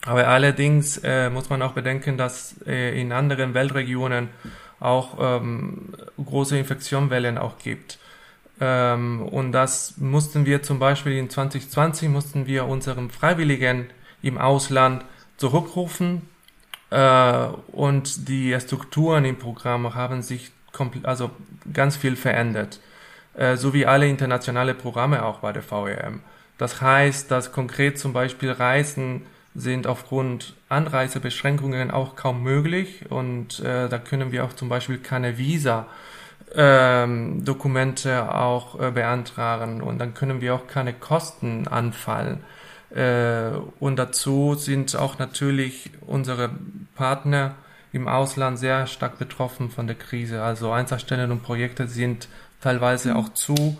[0.05, 4.29] Aber allerdings äh, muss man auch bedenken, dass äh, in anderen Weltregionen
[4.79, 7.97] auch ähm, große Infektionswellen auch gibt.
[8.61, 13.87] Ähm, und das mussten wir zum Beispiel in 2020 mussten wir unseren Freiwilligen
[14.27, 15.03] im Ausland
[15.37, 16.21] zurückrufen
[16.89, 20.51] äh, und die Strukturen im Programm haben sich
[21.03, 21.31] also
[21.73, 22.79] ganz viel verändert,
[23.35, 26.21] äh, so wie alle internationale Programme auch bei der VEM.
[26.57, 33.89] Das heißt, dass konkret zum Beispiel Reisen sind aufgrund Anreisebeschränkungen auch kaum möglich und äh,
[33.89, 35.87] da können wir auch zum Beispiel keine Visa
[36.55, 42.43] ähm, Dokumente auch äh, beantragen und dann können wir auch keine Kosten anfallen.
[42.89, 46.51] Äh, und dazu sind auch natürlich unsere
[46.95, 47.55] Partner
[47.93, 50.41] im Ausland sehr stark betroffen von der Krise.
[50.41, 52.27] Also Einsatzstellen und Projekte sind
[52.61, 53.79] teilweise auch zu.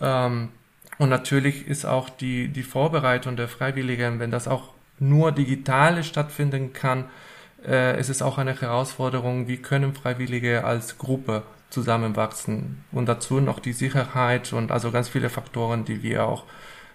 [0.00, 0.50] Ähm,
[0.98, 6.72] und natürlich ist auch die, die Vorbereitung der Freiwilligen, wenn das auch nur digital stattfinden
[6.72, 7.04] kann,
[7.66, 12.84] äh, ist es auch eine Herausforderung, wie können Freiwillige als Gruppe zusammenwachsen.
[12.92, 16.44] Und dazu noch die Sicherheit und also ganz viele Faktoren, die wir auch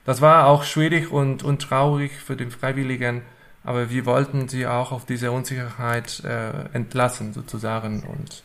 [0.05, 3.21] das war auch schwierig und, und traurig für den Freiwilligen,
[3.63, 8.43] aber wir wollten sie auch auf diese Unsicherheit äh, entlassen sozusagen und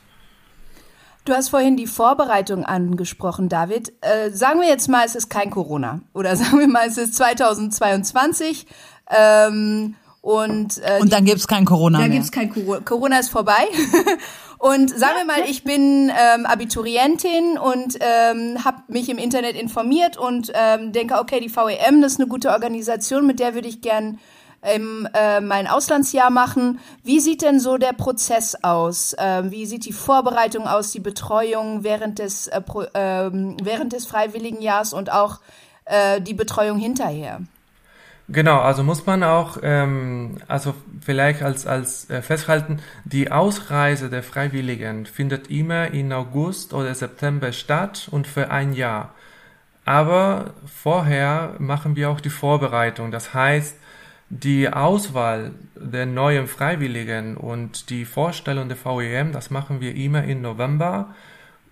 [1.27, 3.93] Du hast vorhin die Vorbereitung angesprochen, David.
[4.01, 6.01] Äh, sagen wir jetzt mal, es ist kein Corona.
[6.15, 8.65] Oder sagen wir mal, es ist 2022.
[9.11, 12.21] Ähm, und, äh, und dann gibt's kein Corona dann mehr.
[12.21, 12.81] Dann gibt's kein Corona.
[12.85, 13.67] Corona ist vorbei.
[14.59, 20.17] Und sagen wir mal, ich bin ähm, Abiturientin und ähm, habe mich im Internet informiert
[20.17, 23.83] und ähm, denke, okay, die VEM, das ist eine gute Organisation, mit der würde ich
[23.83, 24.19] gern
[24.63, 26.81] ähm, äh, mein Auslandsjahr machen.
[27.05, 29.15] Wie sieht denn so der Prozess aus?
[29.19, 34.07] Ähm, wie sieht die Vorbereitung aus, die Betreuung während des, äh, pro, ähm, während des
[34.07, 35.41] Freiwilligenjahrs und auch
[35.85, 37.41] äh, die Betreuung hinterher?
[38.29, 44.25] Genau, also muss man auch, ähm, also vielleicht als, als äh, festhalten, die Ausreise der
[44.25, 49.15] Freiwilligen findet immer in August oder September statt und für ein Jahr.
[49.85, 53.13] Aber vorher machen wir auch die Vorbereitung.
[53.13, 53.77] Das heißt,
[54.29, 60.43] die Auswahl der neuen Freiwilligen und die Vorstellung der VEM, das machen wir immer im
[60.43, 61.15] November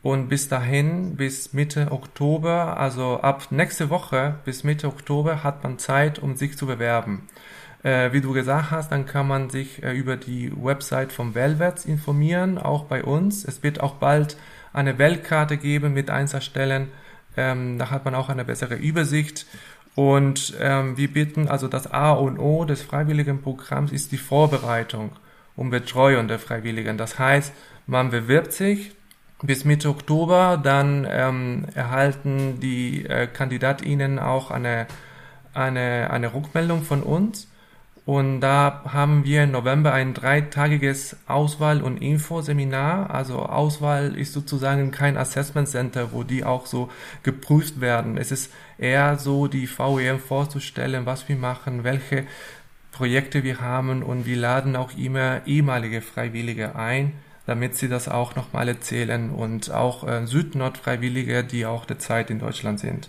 [0.04, 5.78] und bis dahin, bis Mitte Oktober, also ab nächste Woche bis Mitte Oktober hat man
[5.78, 7.26] Zeit, um sich zu bewerben.
[7.82, 11.86] Äh, wie du gesagt hast, dann kann man sich äh, über die Website vom Velvets
[11.86, 13.46] informieren, auch bei uns.
[13.46, 14.36] Es wird auch bald
[14.74, 16.88] eine Weltkarte geben mit Einzelstellen.
[17.38, 19.46] Ähm, da hat man auch eine bessere Übersicht.
[19.94, 25.12] Und ähm, wir bitten, also das A und O des Freiwilligenprogramms ist die Vorbereitung
[25.56, 26.98] und Betreuung der Freiwilligen.
[26.98, 27.54] Das heißt,
[27.86, 28.94] man bewirbt sich
[29.46, 34.86] bis Mitte Oktober, dann ähm, erhalten die äh, KandidatInnen auch eine,
[35.52, 37.48] eine, eine Rückmeldung von uns.
[38.06, 43.10] Und da haben wir im November ein dreitagiges Auswahl- und Infoseminar.
[43.10, 46.90] Also Auswahl ist sozusagen kein Assessment Center, wo die auch so
[47.22, 48.18] geprüft werden.
[48.18, 52.24] Es ist eher so, die VEM vorzustellen, was wir machen, welche
[52.92, 57.12] Projekte wir haben und wir laden auch immer ehemalige Freiwillige ein,
[57.46, 62.80] damit sie das auch nochmal erzählen und auch äh, Süd-Nord-Freiwillige, die auch derzeit in Deutschland
[62.80, 63.08] sind.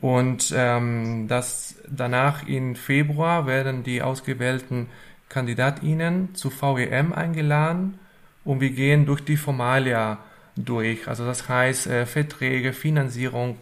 [0.00, 4.88] Und ähm, das danach im Februar werden die ausgewählten
[5.28, 7.98] KandidatInnen zu VEM eingeladen
[8.44, 10.18] und wir gehen durch die Formalia
[10.56, 11.08] durch.
[11.08, 13.58] Also das heißt äh, Verträge, Finanzierung.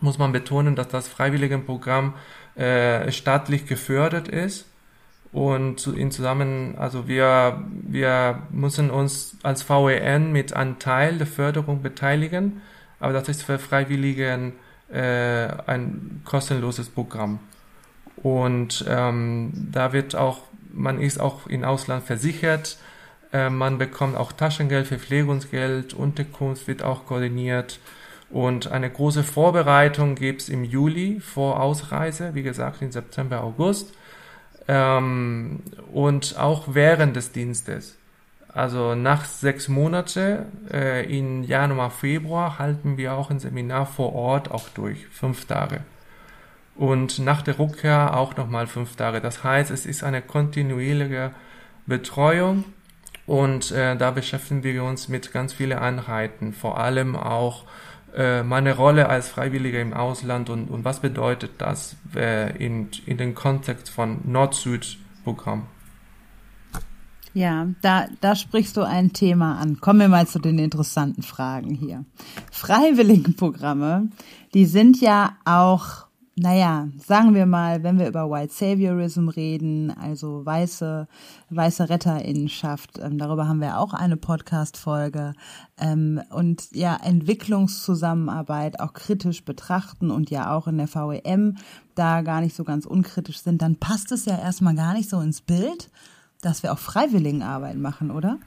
[0.00, 2.14] Muss man betonen, dass das Freiwilligenprogramm
[2.56, 4.66] äh, staatlich gefördert ist
[5.34, 11.82] und in zusammen, also wir, wir müssen uns als VEN mit einem Teil der Förderung
[11.82, 12.62] beteiligen,
[13.00, 14.52] aber das ist für Freiwilligen
[14.92, 17.40] äh, ein kostenloses Programm.
[18.22, 20.42] Und ähm, da wird auch,
[20.72, 22.78] man ist auch im Ausland versichert,
[23.32, 27.80] äh, man bekommt auch Taschengeld, Verpflegungsgeld, Unterkunft wird auch koordiniert.
[28.30, 33.94] Und eine große Vorbereitung gibt es im Juli vor Ausreise, wie gesagt, im September, August.
[34.66, 35.60] Ähm,
[35.92, 37.96] und auch während des Dienstes.
[38.48, 44.50] Also nach sechs Monate äh, in Januar, Februar halten wir auch ein Seminar vor Ort
[44.50, 45.80] auch durch, fünf Tage.
[46.76, 49.20] Und nach der Rückkehr auch nochmal fünf Tage.
[49.20, 51.32] Das heißt, es ist eine kontinuierliche
[51.86, 52.64] Betreuung
[53.26, 57.64] und äh, da beschäftigen wir uns mit ganz vielen Einheiten, vor allem auch
[58.44, 63.34] meine Rolle als Freiwilliger im Ausland und, und was bedeutet das äh, in, in den
[63.34, 65.66] Kontext von Nord-Süd-Programm.
[67.34, 69.80] Ja, da, da sprichst du ein Thema an.
[69.80, 72.04] Kommen wir mal zu den interessanten Fragen hier.
[72.52, 74.08] Freiwilligenprogramme,
[74.54, 80.44] die sind ja auch, naja, sagen wir mal, wenn wir über White Saviorism reden, also
[80.44, 81.06] weiße,
[81.50, 85.34] weiße Retterinnenschaft, ähm, darüber haben wir auch eine Podcast-Folge,
[85.78, 91.56] ähm, und ja, Entwicklungszusammenarbeit auch kritisch betrachten und ja auch in der VEM
[91.94, 95.20] da gar nicht so ganz unkritisch sind, dann passt es ja erstmal gar nicht so
[95.20, 95.90] ins Bild
[96.44, 98.38] dass wir auch Freiwilligenarbeit machen, oder?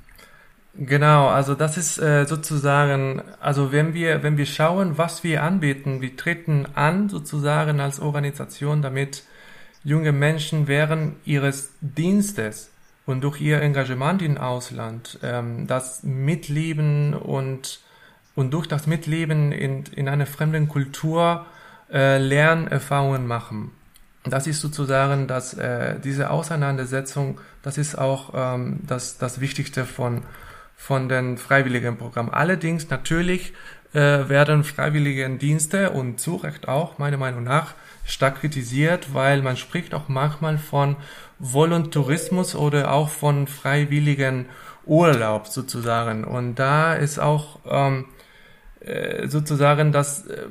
[0.80, 6.02] Genau, also das ist äh, sozusagen, also wenn wir, wenn wir schauen, was wir anbieten,
[6.02, 9.24] wir treten an sozusagen als Organisation, damit
[9.84, 12.70] junge Menschen während ihres Dienstes
[13.08, 17.80] und durch ihr Engagement im Ausland ähm, das Mitleben und,
[18.36, 21.48] und durch das Mitleben in, in einer fremden Kultur
[21.92, 23.72] äh, Lernerfahrungen machen.
[24.26, 30.22] Das ist sozusagen, dass äh, diese Auseinandersetzung, das ist auch ähm, das, das Wichtigste von,
[30.78, 32.34] von den Freiwilligenprogrammen.
[32.34, 33.52] Allerdings natürlich
[33.94, 37.74] äh, werden Freiwilligendienste und zu Recht auch, meiner Meinung nach,
[38.06, 40.96] stark kritisiert, weil man spricht auch manchmal von
[41.40, 44.46] Voluntarismus oder auch von freiwilligen
[44.86, 46.24] Urlaub sozusagen.
[46.24, 48.06] Und da ist auch ähm,
[48.80, 50.46] äh, sozusagen, das äh,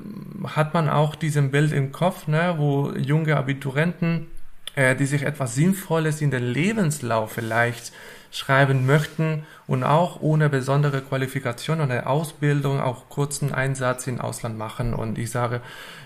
[0.48, 4.26] hat man auch diesen Bild im Kopf, ne, wo junge Abiturienten,
[4.74, 7.92] äh, die sich etwas Sinnvolles in den Lebenslauf vielleicht
[8.36, 14.92] schreiben möchten und auch ohne besondere Qualifikation oder Ausbildung auch kurzen Einsatz im Ausland machen.
[14.92, 15.62] Und ich sage,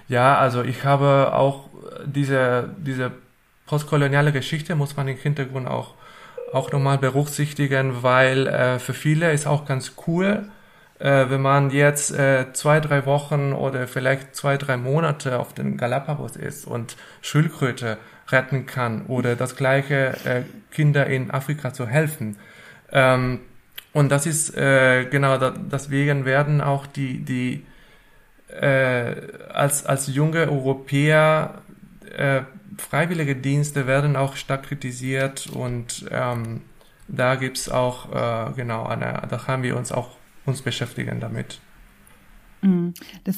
[0.09, 1.69] ja, also ich habe auch
[2.05, 3.11] diese, diese
[3.67, 5.95] postkoloniale Geschichte muss man im Hintergrund auch,
[6.53, 10.49] auch nochmal berücksichtigen, weil äh, für viele ist auch ganz cool,
[11.01, 15.77] äh, wenn man jetzt äh, zwei, drei Wochen oder vielleicht zwei, drei Monate auf den
[15.77, 17.99] Galapagos ist und Schildkröte
[18.33, 22.37] retten kann oder das gleiche äh, Kinder in Afrika zu helfen.
[22.93, 23.41] Ähm,
[23.93, 27.65] und das ist äh, genau da, deswegen werden auch die die
[28.49, 29.15] äh,
[29.53, 31.63] als als junge Europäer
[32.17, 32.43] äh,
[32.79, 36.63] freiwillige Dienste werden auch stark kritisiert und ähm,
[37.09, 40.17] da gibt's auch äh, genau eine, da haben wir uns auch
[40.47, 41.61] uns beschäftigen damit.
[42.63, 42.67] Es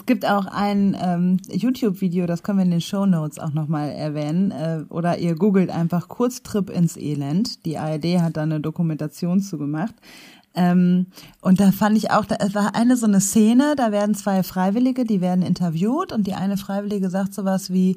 [0.01, 0.07] mhm.
[0.07, 4.51] gibt auch ein ähm, YouTube-Video, das können wir in den Show Notes auch nochmal erwähnen.
[4.51, 7.65] Äh, oder ihr googelt einfach Kurztrip ins Elend.
[7.65, 9.95] Die ARD hat da eine Dokumentation zu gemacht.
[10.55, 11.07] Ähm,
[11.41, 15.05] und da fand ich auch, da war eine so eine Szene, da werden zwei Freiwillige,
[15.05, 17.97] die werden interviewt und die eine Freiwillige sagt sowas wie,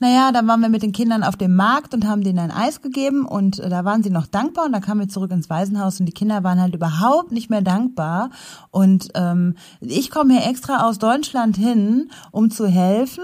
[0.00, 2.82] naja, da waren wir mit den Kindern auf dem Markt und haben denen ein Eis
[2.82, 6.00] gegeben und äh, da waren sie noch dankbar und da kamen wir zurück ins Waisenhaus
[6.00, 8.30] und die Kinder waren halt überhaupt nicht mehr dankbar.
[8.70, 13.22] Und ähm, ich komme hier extra aus Deutschland hin, um zu helfen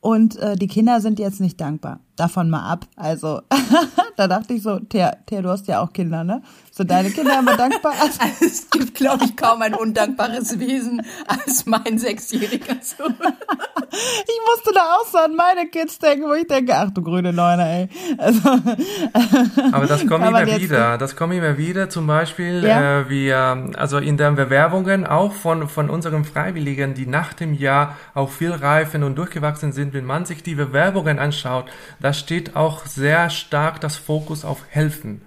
[0.00, 2.00] und äh, die Kinder sind jetzt nicht dankbar.
[2.16, 2.86] Davon mal ab.
[2.96, 3.42] Also
[4.16, 6.42] da dachte ich so, Thea, Thea, du hast ja auch Kinder, ne?
[6.80, 7.92] Sind deine Kinder immer dankbar?
[8.00, 13.16] Also, es gibt, glaube ich, kaum ein undankbares Wesen als mein sechsjähriger Sohn.
[13.90, 17.34] ich musste da auch so an meine Kids denken, wo ich denke, ach du grüne
[17.34, 17.88] Neune, ey.
[18.16, 18.40] Also,
[19.72, 20.96] Aber das kommt immer wieder.
[20.96, 21.90] Das kommt immer wieder.
[21.90, 23.00] Zum Beispiel, ja?
[23.00, 27.98] äh, wir, also in den Bewerbungen auch von, von unseren Freiwilligen, die nach dem Jahr
[28.14, 31.66] auch viel reifen und durchgewachsen sind, wenn man sich die Bewerbungen anschaut,
[32.00, 35.20] da steht auch sehr stark das Fokus auf Helfen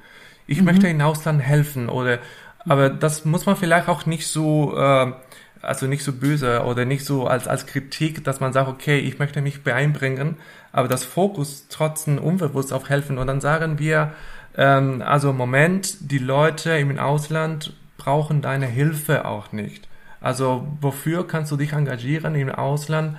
[0.48, 0.66] ich mhm.
[0.66, 2.20] möchte in Ausland helfen oder
[2.66, 5.12] aber das muss man vielleicht auch nicht so äh,
[5.62, 9.20] also nicht so böse oder nicht so als als Kritik, dass man sagt, okay, ich
[9.20, 10.38] möchte mich beeinbringen,
[10.72, 14.14] aber das Fokus trotzdem unbewusst auf helfen und dann sagen wir
[14.56, 19.88] ähm, also Moment, die Leute im Ausland brauchen deine Hilfe auch nicht.
[20.22, 23.18] Also wofür kannst du dich engagieren im Ausland?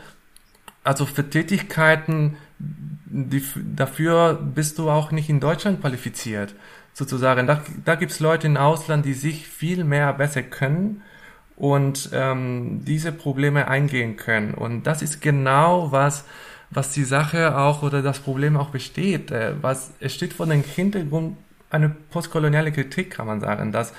[0.84, 3.42] Also für Tätigkeiten, die,
[3.74, 6.54] dafür bist du auch nicht in Deutschland qualifiziert
[6.94, 7.46] sozusagen.
[7.46, 11.02] Da, da gibt es Leute im Ausland, die sich viel mehr besser können
[11.56, 14.54] und ähm, diese Probleme eingehen können.
[14.54, 16.24] Und das ist genau was,
[16.70, 19.30] was die Sache auch oder das Problem auch besteht.
[19.30, 21.36] Äh, was es steht vor dem Hintergrund
[21.70, 23.92] eine postkoloniale Kritik, kann man sagen, dass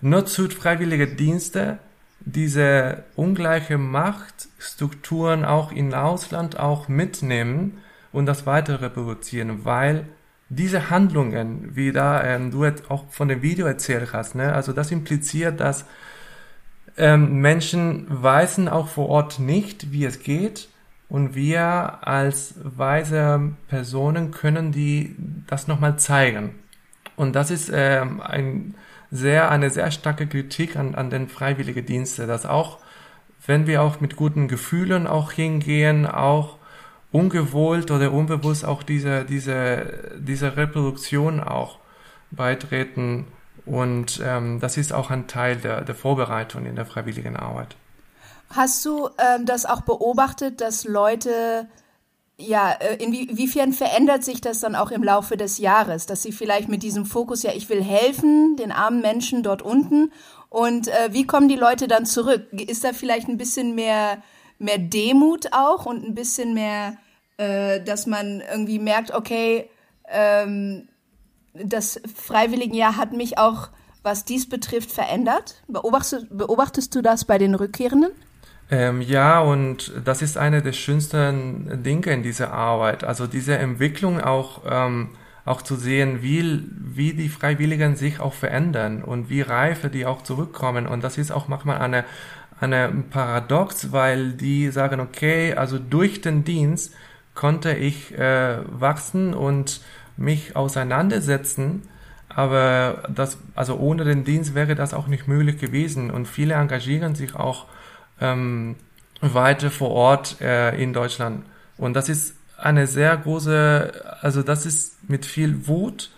[0.00, 1.78] nur zu freiwillige Dienste
[2.20, 7.78] diese ungleiche Machtstrukturen auch im Ausland auch mitnehmen
[8.12, 10.06] und das weiter reproduzieren, weil
[10.54, 14.90] diese Handlungen, wie da ähm, du auch von dem Video erzählt hast, ne, also das
[14.90, 15.86] impliziert, dass
[16.98, 20.68] ähm, Menschen weisen auch vor Ort nicht, wie es geht,
[21.08, 25.14] und wir als weise Personen können die
[25.46, 26.54] das nochmal zeigen.
[27.16, 28.74] Und das ist ähm, ein
[29.10, 32.78] sehr, eine sehr starke Kritik an, an den freiwilligen Dienste, dass auch,
[33.46, 36.56] wenn wir auch mit guten Gefühlen auch hingehen, auch
[37.12, 41.78] ungewollt oder unbewusst auch diese, diese, diese Reproduktion auch
[42.30, 43.26] beitreten.
[43.64, 47.76] Und ähm, das ist auch ein Teil der, der Vorbereitung in der freiwilligen Arbeit.
[48.50, 51.68] Hast du ähm, das auch beobachtet, dass Leute,
[52.38, 56.68] ja, äh, inwiefern verändert sich das dann auch im Laufe des Jahres, dass sie vielleicht
[56.68, 60.10] mit diesem Fokus, ja, ich will helfen, den armen Menschen dort unten,
[60.52, 62.46] und äh, wie kommen die Leute dann zurück?
[62.52, 64.22] Ist da vielleicht ein bisschen mehr
[64.62, 66.96] mehr Demut auch und ein bisschen mehr,
[67.36, 69.68] äh, dass man irgendwie merkt, okay,
[70.08, 70.88] ähm,
[71.54, 73.68] das Freiwilligenjahr hat mich auch,
[74.02, 75.62] was dies betrifft, verändert.
[75.68, 78.10] Beobachtest, beobachtest du das bei den Rückkehrenden?
[78.70, 83.04] Ähm, ja, und das ist eine der schönsten Dinge in dieser Arbeit.
[83.04, 85.10] Also diese Entwicklung auch, ähm,
[85.44, 90.22] auch zu sehen, wie, wie die Freiwilligen sich auch verändern und wie reife die auch
[90.22, 90.86] zurückkommen.
[90.86, 92.04] Und das ist auch manchmal eine,
[92.62, 96.94] eine Paradox, weil die sagen, okay, also durch den Dienst
[97.34, 99.80] konnte ich äh, wachsen und
[100.16, 101.82] mich auseinandersetzen,
[102.28, 107.14] aber das, also ohne den Dienst wäre das auch nicht möglich gewesen und viele engagieren
[107.14, 107.66] sich auch
[108.20, 108.76] ähm,
[109.20, 111.44] weiter vor Ort äh, in Deutschland
[111.76, 116.10] und das ist eine sehr große, also das ist mit viel Wut,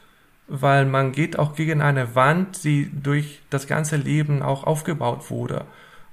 [0.47, 5.65] weil man geht auch gegen eine Wand, die durch das ganze Leben auch aufgebaut wurde.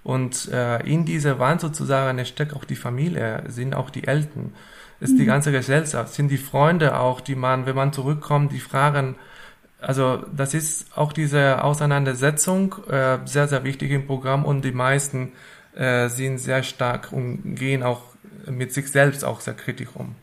[0.03, 4.53] Und äh, in dieser Wand sozusagen steckt auch die Familie, sind auch die Eltern,
[4.99, 5.17] ist mhm.
[5.17, 9.15] die ganze Gesellschaft, sind die Freunde auch, die man, wenn man zurückkommt, die fragen,
[9.79, 15.31] also das ist auch diese Auseinandersetzung äh, sehr, sehr wichtig im Programm und die meisten
[15.75, 18.01] äh, sind sehr stark und gehen auch
[18.47, 20.15] mit sich selbst auch sehr kritisch um.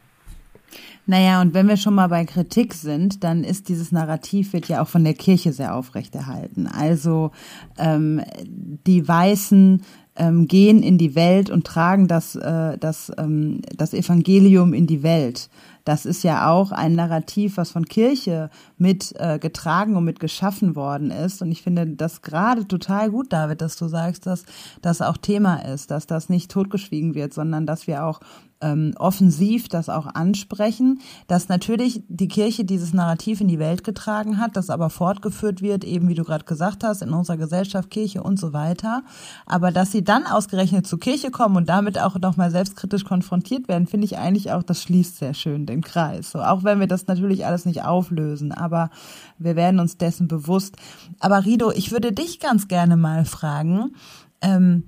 [1.11, 4.83] Naja, und wenn wir schon mal bei Kritik sind, dann ist dieses Narrativ wird ja
[4.83, 6.66] auch von der Kirche sehr aufrechterhalten.
[6.66, 7.31] Also
[7.79, 9.83] ähm, die Weißen
[10.16, 15.03] ähm, gehen in die Welt und tragen das, äh, das, ähm, das Evangelium in die
[15.03, 15.49] Welt.
[15.85, 20.77] Das ist ja auch ein Narrativ, was von Kirche mit äh, getragen und mit geschaffen
[20.77, 21.40] worden ist.
[21.40, 24.44] Und ich finde das gerade total gut, David, dass du sagst, dass
[24.83, 28.21] das auch Thema ist, dass das nicht totgeschwiegen wird, sondern dass wir auch
[28.61, 34.38] ähm, offensiv das auch ansprechen, dass natürlich die Kirche dieses Narrativ in die Welt getragen
[34.38, 38.23] hat, das aber fortgeführt wird, eben wie du gerade gesagt hast, in unserer Gesellschaft, Kirche
[38.23, 39.03] und so weiter.
[39.47, 43.87] Aber dass sie dann ausgerechnet zur Kirche kommen und damit auch nochmal selbstkritisch konfrontiert werden,
[43.87, 46.31] finde ich eigentlich auch, das schließt sehr schön den Kreis.
[46.31, 48.91] So, auch wenn wir das natürlich alles nicht auflösen, aber
[49.39, 50.76] wir werden uns dessen bewusst.
[51.20, 53.93] Aber Rido, ich würde dich ganz gerne mal fragen,
[54.41, 54.85] ähm,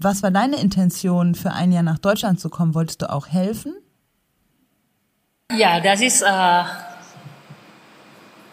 [0.00, 2.74] was war deine Intention, für ein Jahr nach Deutschland zu kommen?
[2.74, 3.74] Wolltest du auch helfen?
[5.52, 6.64] Ja, das ist äh,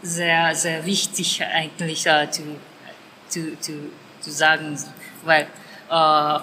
[0.02, 2.44] sehr, sehr wichtig eigentlich äh, zu,
[3.28, 3.74] zu, zu,
[4.20, 4.78] zu sagen,
[5.24, 5.48] weil
[5.90, 6.40] äh,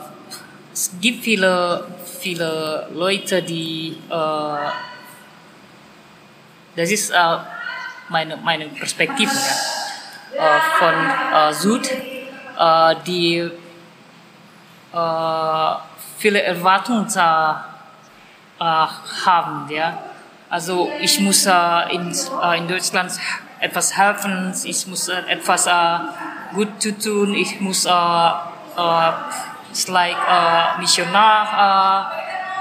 [0.72, 1.86] es gibt viele,
[2.20, 4.70] viele Leute, die, äh,
[6.76, 7.36] das ist äh,
[8.08, 9.32] meine, meine Perspektive
[10.36, 10.94] ja, äh, von
[11.34, 11.90] äh, Süd,
[12.58, 13.50] äh, die
[16.18, 17.06] viele Erwartungen
[18.60, 18.86] äh,
[19.26, 19.70] haben.
[19.70, 19.98] Ja?
[20.50, 21.52] Also ich muss äh,
[21.94, 22.12] in,
[22.42, 23.12] äh, in Deutschland
[23.60, 25.98] etwas helfen, ich muss äh, etwas äh,
[26.54, 29.12] gut zu tun, ich muss äh, äh,
[29.88, 32.10] like äh, Missionar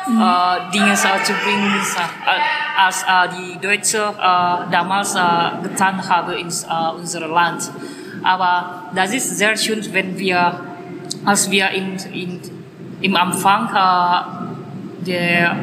[0.06, 0.22] äh, mhm.
[0.22, 5.20] äh, Dinge äh, zu bringen, äh, als äh, die Deutschen äh, damals äh,
[5.64, 7.72] getan haben in äh, unserem Land.
[8.24, 10.60] Aber das ist sehr schön, wenn wir
[11.28, 12.42] als wir in, in,
[13.02, 15.58] im Anfang äh, der,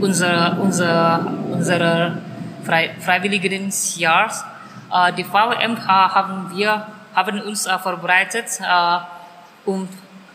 [0.00, 2.18] unser, unser, unserer
[2.64, 4.44] Frei, Freiwilligendienstjahrs,
[4.92, 8.98] äh, die VMH haben wir, haben uns äh, vorbereitet, äh,
[9.64, 9.88] um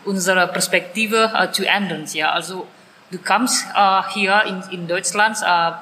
[0.06, 2.06] unsere Perspektive äh, zu ändern.
[2.14, 2.66] Ja, also
[3.10, 5.72] du kommst äh, hier in, in Deutschland, äh,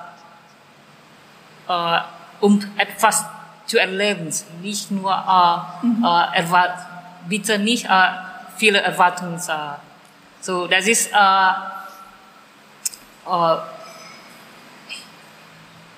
[1.69, 2.01] äh,
[2.41, 3.25] um etwas
[3.67, 6.05] zu erleben, nicht nur äh, mhm.
[6.05, 6.77] äh, erwart,
[7.29, 8.30] bitte nicht äh,
[8.61, 9.41] viele Erwartungen.
[10.41, 11.53] So, das ist äh,
[13.27, 13.57] äh,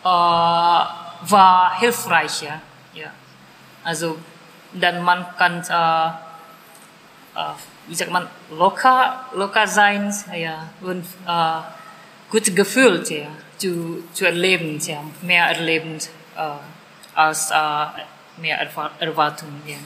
[0.04, 0.84] äh,
[1.24, 2.60] war hilfreich, ja.
[2.94, 3.10] ja.
[3.84, 4.18] Also
[4.72, 5.62] dann man kann
[7.88, 11.60] wie sagt man locker locker sein, ja und äh,
[12.30, 13.26] gut gefühlt, ja,
[13.58, 15.98] zu, zu erleben, ja, mehr erleben
[16.36, 16.58] äh,
[17.14, 17.86] als äh,
[18.38, 18.58] mehr
[19.00, 19.62] Erwartungen.
[19.66, 19.76] Ja.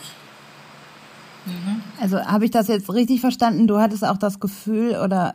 [1.46, 1.82] Mhm.
[2.00, 3.66] Also habe ich das jetzt richtig verstanden?
[3.66, 5.34] Du hattest auch das Gefühl oder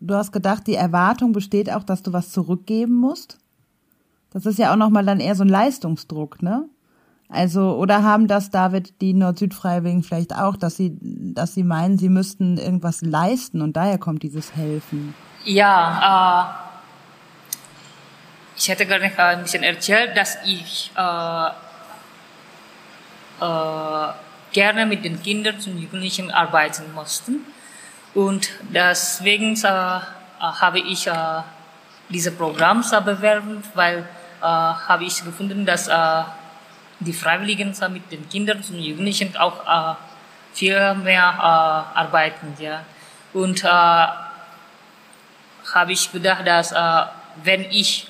[0.00, 3.38] du hast gedacht, die Erwartung besteht auch, dass du was zurückgeben musst?
[4.30, 6.68] Das ist ja auch nochmal dann eher so ein Leistungsdruck, ne?
[7.28, 12.08] Also, oder haben das David die Nord-Süd-Freiwilligen vielleicht auch, dass sie, dass sie meinen, sie
[12.08, 15.14] müssten irgendwas leisten und daher kommt dieses Helfen?
[15.44, 16.70] Ja, äh,
[18.56, 21.46] ich hätte gerne ein bisschen erzählt, dass ich äh,
[23.40, 23.89] äh,
[24.52, 27.44] gerne mit den Kindern und Jugendlichen arbeiten mussten.
[28.14, 30.00] Und deswegen äh, äh,
[30.40, 31.42] habe ich äh,
[32.08, 36.22] diese Programme bewerben, weil äh, habe ich gefunden, dass äh,
[36.98, 39.94] die Freiwilligen äh, mit den Kindern und Jugendlichen auch äh,
[40.52, 42.54] viel mehr äh, arbeiten.
[42.58, 42.82] Ja.
[43.32, 44.32] Und äh, habe
[45.92, 47.02] ich gedacht, dass äh,
[47.44, 48.08] wenn ich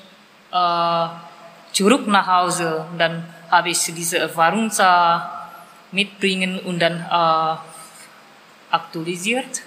[0.50, 1.06] äh,
[1.72, 5.39] zurück nach Hause, dann habe ich diese Erfahrung äh,
[5.92, 7.56] mitbringen und dann äh,
[8.70, 9.62] aktualisiert,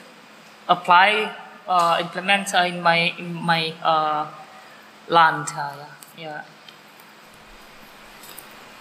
[0.68, 1.30] apply,
[1.68, 4.24] äh, implement in my, in my äh,
[5.08, 5.50] Land.
[6.18, 6.44] Ja.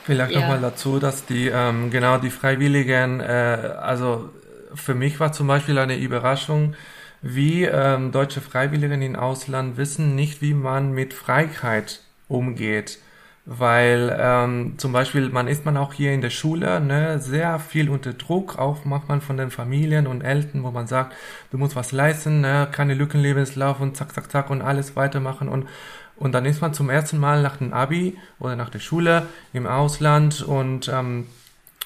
[0.05, 0.41] Vielleicht ja.
[0.41, 4.31] nochmal dazu, dass die ähm, genau die Freiwilligen, äh, also
[4.75, 6.75] für mich war zum Beispiel eine Überraschung,
[7.21, 12.99] wie ähm, deutsche Freiwilligen im Ausland wissen nicht, wie man mit Freiheit umgeht
[13.45, 17.91] weil ähm, zum Beispiel man ist man auch hier in der Schule ne, sehr viel
[17.91, 21.15] unter Druck, auch macht man von den Familien und Eltern, wo man sagt,
[21.51, 25.67] du musst was leisten, ne, keine Lückenlebenslauf und zack, zack, zack und alles weitermachen und
[26.17, 29.67] und dann ist man zum ersten Mal nach dem Abi oder nach der Schule im
[29.67, 31.27] Ausland und ähm,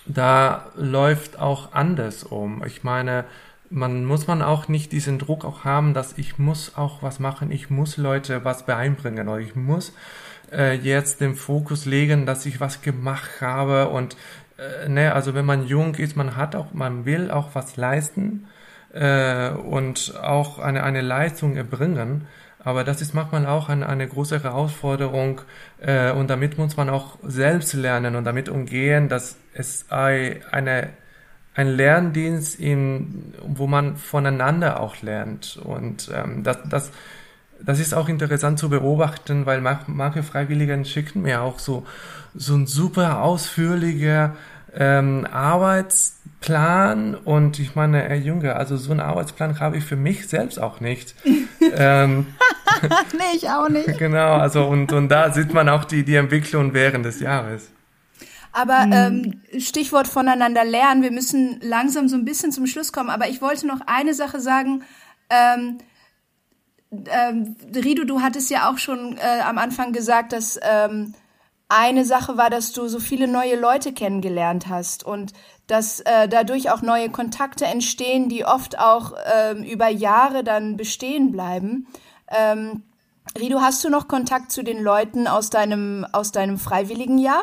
[0.05, 2.63] da läuft auch anders um.
[2.67, 3.25] Ich meine,
[3.71, 7.51] man muss man auch nicht diesen Druck auch haben, dass ich muss auch was machen,
[7.51, 9.95] ich muss Leute was beibringen oder ich muss
[10.53, 14.17] äh, jetzt den Fokus legen, dass ich was gemacht habe und
[14.59, 18.47] äh, ne, also wenn man jung ist, man hat auch, man will auch was leisten
[18.93, 22.27] äh, und auch eine, eine Leistung erbringen.
[22.59, 25.41] Aber das ist manchmal auch eine, eine große Herausforderung
[25.81, 30.91] äh, und damit muss man auch selbst lernen und damit umgehen, dass es eine
[31.57, 35.57] ein Lerndienst, in, wo man voneinander auch lernt.
[35.57, 36.93] Und ähm, das, das
[37.65, 41.87] das ist auch interessant zu beobachten, weil manche Freiwilligen schicken mir auch so,
[42.35, 44.37] so ein super ausführlicher
[44.75, 50.29] ähm, Arbeitsplan und ich meine, Herr Junge, also so einen Arbeitsplan habe ich für mich
[50.29, 51.15] selbst auch nicht.
[51.77, 52.27] ähm,
[53.13, 53.99] nee, ich auch nicht.
[53.99, 57.71] Genau, also und, und da sieht man auch die, die Entwicklung während des Jahres.
[58.53, 63.11] Aber ähm, Stichwort voneinander lernen, wir müssen langsam so ein bisschen zum Schluss kommen.
[63.11, 64.83] Aber ich wollte noch eine Sache sagen.
[65.29, 65.77] Ähm,
[67.09, 71.15] ähm, Rido, du hattest ja auch schon äh, am Anfang gesagt, dass ähm,
[71.69, 75.33] eine Sache war, dass du so viele neue Leute kennengelernt hast und
[75.67, 81.33] dass äh, dadurch auch neue Kontakte entstehen, die oft auch ähm, über Jahre dann bestehen
[81.33, 81.89] bleiben.
[82.29, 82.85] Ähm,
[83.39, 87.43] Rido, hast du noch Kontakt zu den Leuten aus deinem, aus deinem freiwilligen Jahr?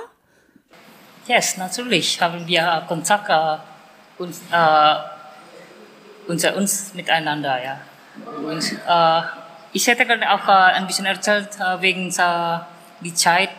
[1.28, 4.96] Yes, natürlich haben wir Kontakt äh, uns, äh,
[6.28, 7.80] unter uns miteinander, ja.
[8.38, 9.43] Und äh,
[9.74, 12.14] ich hätte gerade auch äh, ein bisschen erzählt äh, wegen
[13.02, 13.50] die Zeit,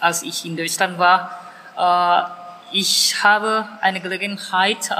[0.00, 1.30] als ich in Deutschland war.
[1.76, 2.38] Äh,
[2.72, 4.90] ich habe eine Gelegenheit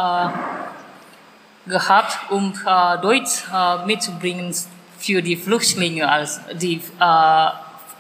[1.67, 2.55] gehabt, um
[3.03, 3.45] Deutsch
[3.85, 4.55] mitzubringen
[4.99, 6.81] für die Flüchtlinge, als die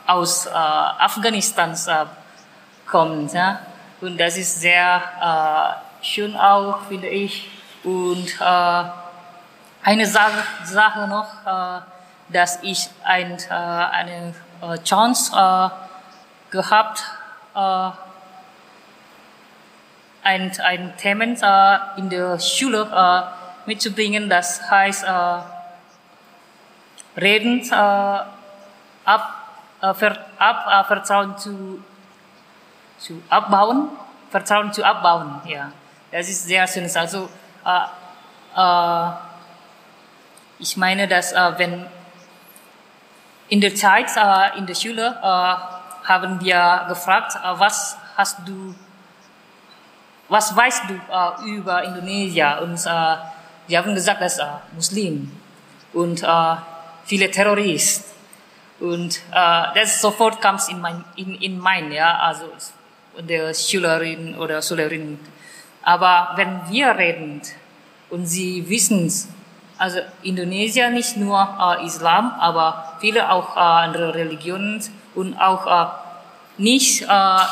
[0.06, 1.76] aus Afghanistan
[2.86, 3.28] kommen.
[3.30, 3.60] Ja?
[4.00, 7.50] Und das ist sehr schön auch, finde ich.
[7.84, 11.26] Und eine Sache, Sache noch,
[12.28, 15.70] dass ich ein, äh, eine äh, Chance äh,
[16.50, 17.04] gehabt,
[17.54, 17.90] äh,
[20.22, 25.40] ein, ein Themen äh, in der Schule äh, mitzubringen, das heißt äh,
[27.20, 29.34] Reden äh, ab,
[29.80, 31.82] äh, ver, ab äh, Vertrauen zu,
[32.98, 33.88] zu abbauen,
[34.30, 35.72] Vertrauen zu abbauen, ja.
[36.10, 36.90] Das ist sehr schön.
[36.94, 37.28] Also,
[37.64, 37.80] äh,
[38.56, 39.12] äh,
[40.58, 41.86] ich meine, dass äh, wenn
[43.48, 48.74] in der Zeit äh, in der Schule äh, haben wir gefragt, äh, was hast du,
[50.28, 52.58] was weißt du über Indonesien?
[52.58, 53.16] Und äh,
[53.66, 54.44] wir haben gesagt, dass äh,
[54.74, 55.32] Muslim
[55.92, 56.22] und
[57.04, 58.04] viele Terroristen.
[58.80, 62.44] Und äh, das sofort kam in mein, in, in mein, ja, also
[63.18, 65.18] der Schülerin oder Schülerin.
[65.82, 67.40] Aber wenn wir reden
[68.10, 69.10] und sie wissen,
[69.78, 74.82] also Indonesien nicht nur Islam, aber viele auch äh, andere Religionen
[75.14, 75.86] und auch äh,
[76.58, 77.06] nicht äh,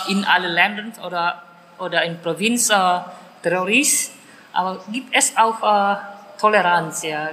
[0.09, 1.43] in allen Ländern oder,
[1.79, 3.01] oder in Provinz äh,
[3.43, 4.13] Terrorist,
[4.53, 5.97] aber gibt es auch äh,
[6.39, 7.31] Toleranz, ja,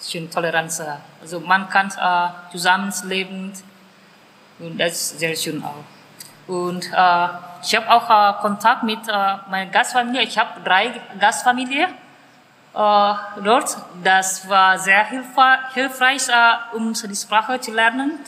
[0.00, 0.82] schön Toleranz.
[1.20, 3.52] Also man kann äh, zusammenleben
[4.58, 5.84] und das ist sehr schön auch.
[6.46, 7.28] Und äh,
[7.62, 10.22] ich habe auch äh, Kontakt mit äh, meiner Gastfamilie.
[10.22, 11.90] Ich habe drei Gastfamilien
[12.74, 13.14] äh,
[13.44, 13.76] dort.
[14.02, 18.18] Das war sehr hilfreich, äh, um die Sprache zu lernen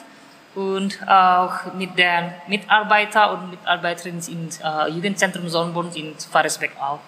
[0.54, 7.00] und auch mit den Mitarbeitern und Mitarbeiterinnen im äh, Jugendzentrum Sonnenbund in Faresbeck auch.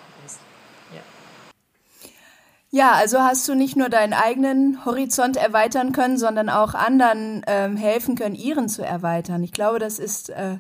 [2.75, 7.77] Ja, also hast du nicht nur deinen eigenen Horizont erweitern können, sondern auch anderen ähm,
[7.77, 9.43] helfen können, ihren zu erweitern.
[9.43, 10.57] Ich glaube, das ist äh,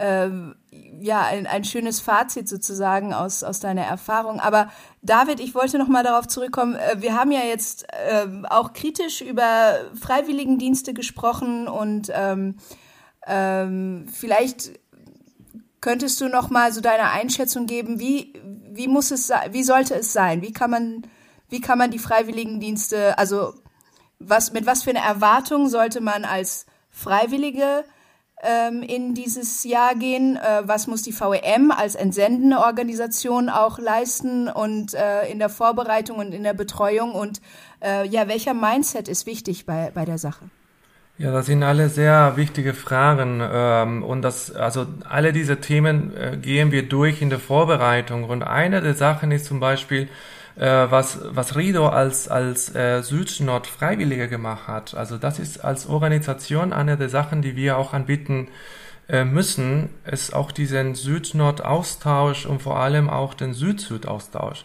[0.00, 0.28] äh,
[1.00, 4.40] ja ein, ein schönes Fazit sozusagen aus, aus deiner Erfahrung.
[4.40, 4.70] Aber
[5.02, 6.74] David, ich wollte noch mal darauf zurückkommen.
[6.74, 12.56] Äh, wir haben ja jetzt äh, auch kritisch über Freiwilligendienste gesprochen und ähm,
[13.26, 14.70] ähm, vielleicht
[15.80, 18.34] könntest du noch mal so deine Einschätzung geben, wie,
[18.70, 20.42] wie muss es wie sollte es sein?
[20.42, 21.04] Wie kann man
[21.50, 23.54] wie kann man die Freiwilligendienste, also
[24.18, 27.84] was, mit was für einer Erwartung sollte man als Freiwillige
[28.42, 30.36] ähm, in dieses Jahr gehen?
[30.36, 36.18] Äh, was muss die VEM als entsendende Organisation auch leisten und äh, in der Vorbereitung
[36.18, 37.12] und in der Betreuung?
[37.12, 37.40] Und
[37.82, 40.44] äh, ja, welcher Mindset ist wichtig bei, bei der Sache?
[41.20, 46.38] Ja, das sind alle sehr wichtige Fragen ähm, und das, also alle diese Themen äh,
[46.38, 50.08] gehen wir durch in der Vorbereitung und eine der Sachen ist zum Beispiel,
[50.66, 54.94] was, was Rido als, als äh, Süd-Nord Freiwillige gemacht hat.
[54.94, 58.48] Also das ist als Organisation eine der Sachen, die wir auch anbieten
[59.08, 64.64] äh, müssen, ist auch diesen Süd-Nord-Austausch und vor allem auch den Süd-Süd-Austausch.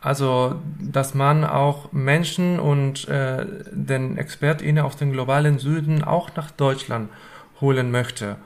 [0.00, 6.50] Also, dass man auch Menschen und äh, den ExpertInnen aus dem globalen Süden auch nach
[6.50, 7.10] Deutschland
[7.60, 8.36] holen möchte.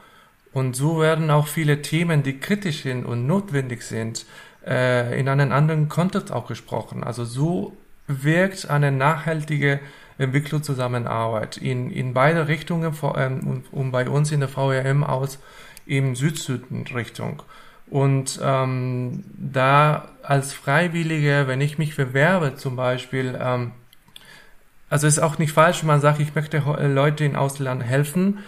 [0.53, 4.27] Und so werden auch viele Themen, die kritisch sind und notwendig sind,
[4.67, 7.05] äh, in einem anderen Kontext auch gesprochen.
[7.05, 9.81] Also so wirkt eine nachhaltige
[10.19, 15.39] Entwicklungszusammenarbeit in, in beide Richtungen vor, ähm, und, bei uns in der VRM aus
[15.85, 17.43] in Süd-Süden-Richtung.
[17.89, 23.73] Und ähm, da als Freiwillige, wenn ich mich bewerbe zum Beispiel, ähm,
[24.89, 28.39] also ist auch nicht falsch, wenn man sagt, ich möchte Leute in Ausland helfen.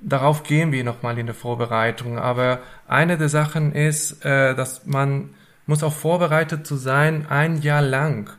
[0.00, 2.18] Darauf gehen wir nochmal in der Vorbereitung.
[2.18, 5.30] Aber eine der Sachen ist, äh, dass man
[5.68, 8.30] muss auch vorbereitet zu sein, ein Jahr lang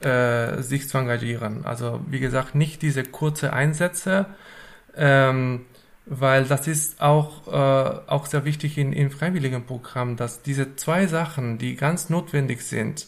[0.00, 1.64] äh, sich zu engagieren.
[1.64, 4.26] Also wie gesagt, nicht diese kurze Einsätze,
[4.96, 5.66] Ähm,
[6.06, 11.06] weil das ist auch, äh, auch sehr wichtig in, in freiwilligen Programmen, dass diese zwei
[11.08, 13.06] Sachen, die ganz notwendig sind,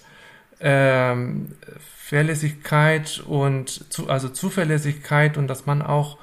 [0.60, 1.54] ähm,
[1.96, 6.18] Verlässlichkeit und zu, also Zuverlässigkeit und dass man auch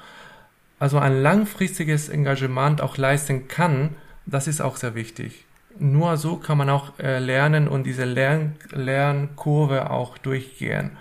[0.78, 5.43] also ein langfristiges Engagement auch leisten kann, das ist auch sehr wichtig.
[5.78, 10.92] Nur so kann man auch äh, lernen und diese Lern Lernkurve auch durchgehen.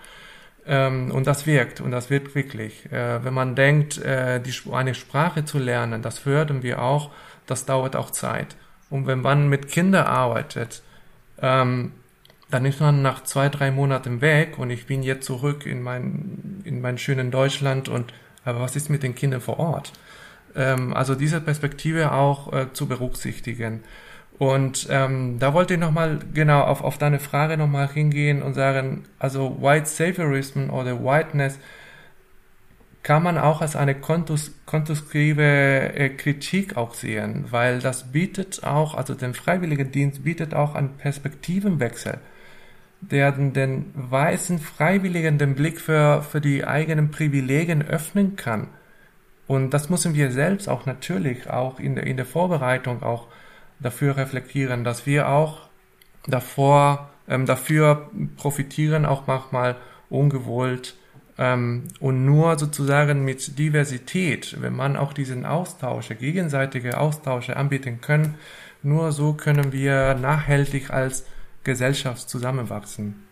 [0.66, 2.92] Ähm, und das wirkt und das wirkt wirklich.
[2.92, 7.12] Äh, wenn man denkt, äh, die, eine Sprache zu lernen, das fördern wir auch,
[7.46, 8.56] das dauert auch Zeit.
[8.90, 10.82] Und wenn man mit Kindern arbeitet,
[11.42, 11.92] ähm,
[12.50, 16.62] dann ist man nach zwei, drei Monaten weg und ich bin jetzt zurück in mein,
[16.64, 18.14] in mein schönen Deutschland und
[18.46, 19.94] aber was ist mit den Kindern vor Ort?
[20.56, 23.84] Ähm, also diese Perspektive auch äh, zu berücksichtigen.
[24.40, 29.04] Und ähm, da wollte ich nochmal genau auf, auf deine Frage nochmal hingehen und sagen,
[29.20, 31.60] also White Saviorism oder Whiteness
[33.04, 39.14] kann man auch als eine konstruktive äh, Kritik auch sehen, weil das bietet auch, also
[39.14, 42.18] den Freiwilligendienst bietet auch einen Perspektivenwechsel,
[43.02, 48.70] der den weißen Freiwilligen den Blick für, für die eigenen Privilegien öffnen kann.
[49.48, 53.28] Und das müssen wir selbst auch natürlich auch in der, in der Vorbereitung auch
[53.80, 55.70] dafür reflektieren, dass wir auch
[56.28, 59.76] davor, ähm, dafür profitieren, auch manchmal
[60.10, 60.96] ungewollt
[61.38, 68.36] ähm, und nur sozusagen mit Diversität, wenn man auch diesen Austausche, gegenseitige Austausche anbieten können,
[68.84, 71.26] nur so können wir nachhaltig als
[71.64, 73.24] Gesellschaft zusammenwachsen.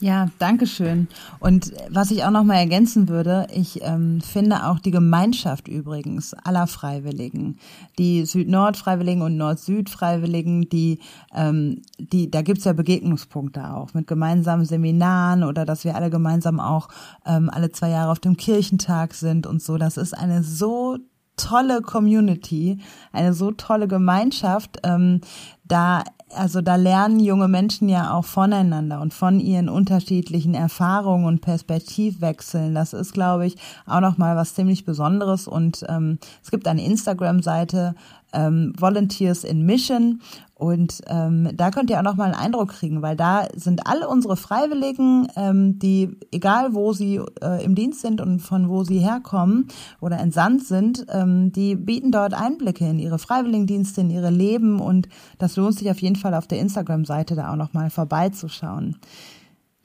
[0.00, 1.08] Ja, danke schön.
[1.40, 6.34] Und was ich auch noch mal ergänzen würde, ich ähm, finde auch die Gemeinschaft übrigens
[6.34, 7.58] aller Freiwilligen,
[7.98, 11.00] die Süd-Nord-Freiwilligen und Nord-Süd-Freiwilligen, die,
[11.34, 16.60] ähm, die, da gibt's ja Begegnungspunkte auch mit gemeinsamen Seminaren oder dass wir alle gemeinsam
[16.60, 16.88] auch
[17.26, 19.78] ähm, alle zwei Jahre auf dem Kirchentag sind und so.
[19.78, 20.98] Das ist eine so
[21.38, 22.80] tolle Community,
[23.12, 24.78] eine so tolle Gemeinschaft.
[24.84, 25.22] Ähm,
[25.64, 26.02] da
[26.34, 32.74] also da lernen junge Menschen ja auch voneinander und von ihren unterschiedlichen Erfahrungen und Perspektivwechseln.
[32.74, 35.48] Das ist, glaube ich, auch noch mal was ziemlich Besonderes.
[35.48, 37.94] Und ähm, es gibt eine Instagram-Seite
[38.32, 40.20] ähm, Volunteers in Mission
[40.58, 44.08] und ähm, da könnt ihr auch noch mal einen Eindruck kriegen, weil da sind alle
[44.08, 48.98] unsere Freiwilligen, ähm, die egal wo sie äh, im Dienst sind und von wo sie
[48.98, 49.68] herkommen
[50.00, 55.08] oder entsandt sind, ähm, die bieten dort Einblicke in ihre Freiwilligendienste, in ihre Leben und
[55.38, 58.96] das lohnt sich auf jeden Fall auf der Instagram-Seite da auch noch mal vorbeizuschauen.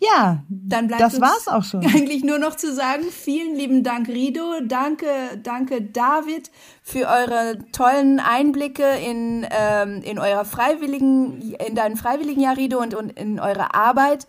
[0.03, 1.85] Ja, dann bleibt das war's auch schon.
[1.85, 5.05] Eigentlich nur noch zu sagen, vielen lieben Dank Rido, danke,
[5.41, 6.51] danke David
[6.81, 12.95] für eure tollen Einblicke in ähm, in eurer freiwilligen in deinen freiwilligen Jahr Rido und,
[12.95, 14.27] und in eure Arbeit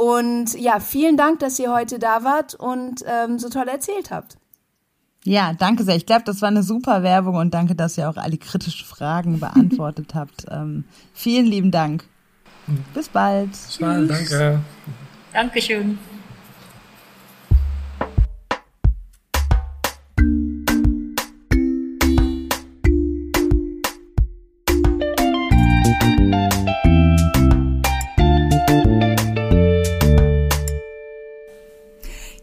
[0.00, 4.38] und ja, vielen Dank, dass ihr heute da wart und ähm, so toll erzählt habt.
[5.24, 5.96] Ja, danke sehr.
[5.96, 9.40] Ich glaube, das war eine super Werbung und danke, dass ihr auch alle kritischen Fragen
[9.40, 10.46] beantwortet habt.
[10.50, 12.04] Ähm, vielen lieben Dank.
[12.94, 13.50] Bis bald.
[13.50, 14.60] Bis bald, danke.
[15.32, 15.98] Dankeschön.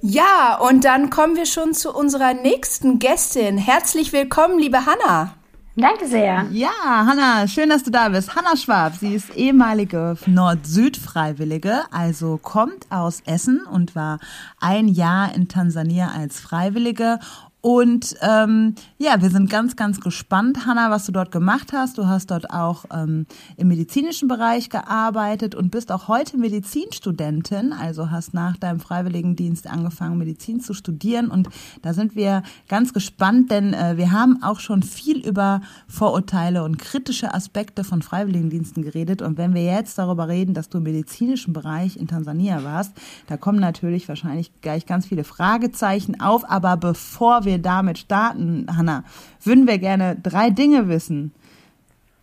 [0.02, 3.58] Ja, und dann kommen wir schon zu unserer nächsten Gästin.
[3.58, 5.37] Herzlich willkommen, liebe Hanna.
[5.80, 6.48] Danke sehr.
[6.52, 8.36] Ja, Hanna, schön, dass du da bist.
[8.36, 14.18] Hanna Schwab, sie ist ehemalige Nord-Süd-Freiwillige, also kommt aus Essen und war
[14.60, 17.20] ein Jahr in Tansania als Freiwillige
[17.68, 21.98] und ähm, ja, wir sind ganz, ganz gespannt, Hanna, was du dort gemacht hast.
[21.98, 23.26] Du hast dort auch ähm,
[23.58, 30.18] im medizinischen Bereich gearbeitet und bist auch heute Medizinstudentin, also hast nach deinem Freiwilligendienst angefangen,
[30.18, 31.30] Medizin zu studieren.
[31.30, 31.50] Und
[31.82, 35.60] da sind wir ganz gespannt, denn äh, wir haben auch schon viel über
[35.90, 39.22] Vorurteile und kritische Aspekte von Freiwilligendiensten geredet.
[39.22, 42.94] Und wenn wir jetzt darüber reden, dass du im medizinischen Bereich in Tansania warst,
[43.28, 46.50] da kommen natürlich wahrscheinlich gleich ganz viele Fragezeichen auf.
[46.50, 49.04] Aber bevor wir wir damit starten, Hanna,
[49.44, 51.34] würden wir gerne drei Dinge wissen,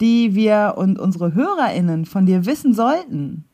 [0.01, 3.45] die wir und unsere HörerInnen von dir wissen sollten.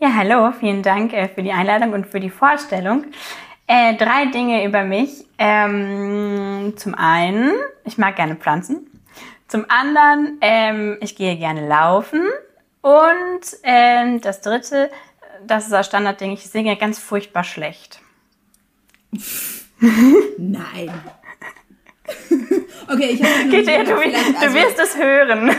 [0.00, 3.04] Ja, hallo, vielen Dank äh, für die Einladung und für die Vorstellung.
[3.66, 5.24] Äh, drei Dinge über mich.
[5.38, 7.52] Ähm, zum einen,
[7.84, 8.86] ich mag gerne Pflanzen.
[9.48, 12.22] Zum anderen, ähm, ich gehe gerne laufen.
[12.82, 14.90] Und ähm, das dritte,
[15.46, 18.00] das ist das Standardding, ich singe ganz furchtbar schlecht.
[20.38, 20.92] Nein.
[22.88, 23.48] okay, ich habe.
[23.50, 24.00] Geht ihr, eh, du, du
[24.40, 25.54] also- wirst es hören.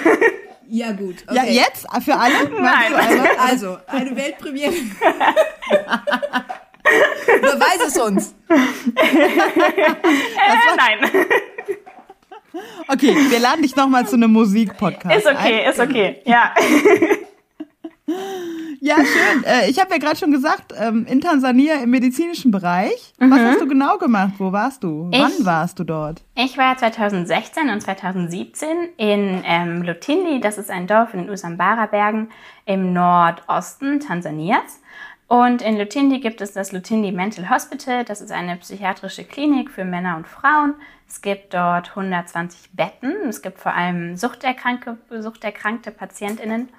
[0.67, 1.23] Ja, gut.
[1.27, 1.35] Okay.
[1.35, 1.85] Ja, jetzt?
[1.89, 2.49] Ah, für alle?
[2.49, 2.93] Nein.
[3.37, 4.73] Also, eine Weltpremiere.
[7.41, 8.35] Beweis es uns.
[8.49, 8.55] äh,
[10.75, 11.11] nein.
[12.87, 15.17] Okay, wir laden dich nochmal zu einem Musikpodcast.
[15.17, 15.71] Ist okay, ein.
[15.71, 16.21] ist okay.
[16.25, 16.53] Ja.
[18.81, 19.43] Ja, schön.
[19.45, 23.13] Äh, ich habe ja gerade schon gesagt, ähm, in Tansania im medizinischen Bereich.
[23.17, 24.33] Was hast du genau gemacht?
[24.37, 25.09] Wo warst du?
[25.11, 26.21] Wann Ich- warst du dort?
[26.35, 32.29] Ich war 2016 und 2017 in ähm, Lutindi, das ist ein Dorf in den Usambara-Bergen
[32.65, 34.81] im Nordosten Tansanias.
[35.27, 39.83] Und in Lutindi gibt es das Lutindi Mental Hospital, das ist eine psychiatrische Klinik für
[39.83, 40.75] Männer und Frauen.
[41.07, 46.69] Es gibt dort 120 Betten, es gibt vor allem suchterkrankte, suchterkrankte PatientInnen.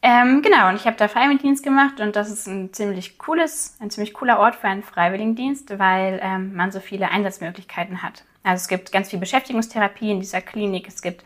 [0.00, 3.90] Ähm, genau, und ich habe da Freiwilligendienst gemacht und das ist ein ziemlich cooles, ein
[3.90, 8.24] ziemlich cooler Ort für einen Freiwilligendienst, weil ähm, man so viele Einsatzmöglichkeiten hat.
[8.44, 11.24] Also es gibt ganz viel Beschäftigungstherapie in dieser Klinik, es gibt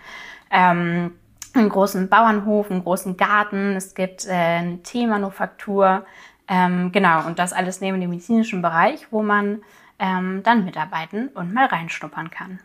[0.51, 1.13] ähm,
[1.53, 6.07] einen großen Bauernhof, einen großen Garten, es gibt äh, eine Teemanufaktur,
[6.49, 9.63] ähm, genau, und das alles neben dem medizinischen Bereich, wo man
[9.99, 12.59] ähm, dann mitarbeiten und mal reinschnuppern kann.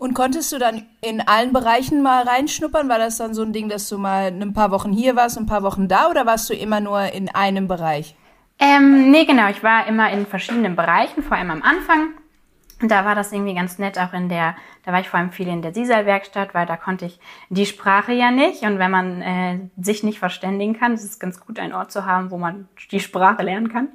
[0.00, 2.88] Und konntest du dann in allen Bereichen mal reinschnuppern?
[2.88, 5.44] War das dann so ein Ding, dass du mal ein paar Wochen hier warst, ein
[5.44, 8.16] paar Wochen da oder warst du immer nur in einem Bereich?
[8.58, 9.50] Ähm, nee, genau.
[9.50, 12.14] Ich war immer in verschiedenen Bereichen, vor allem am Anfang.
[12.82, 15.48] Da war das irgendwie ganz nett, auch in der, da war ich vor allem viel
[15.48, 17.20] in der Sisal-Werkstatt, weil da konnte ich
[17.50, 18.62] die Sprache ja nicht.
[18.62, 22.06] Und wenn man äh, sich nicht verständigen kann, ist es ganz gut, einen Ort zu
[22.06, 23.88] haben, wo man die Sprache lernen kann.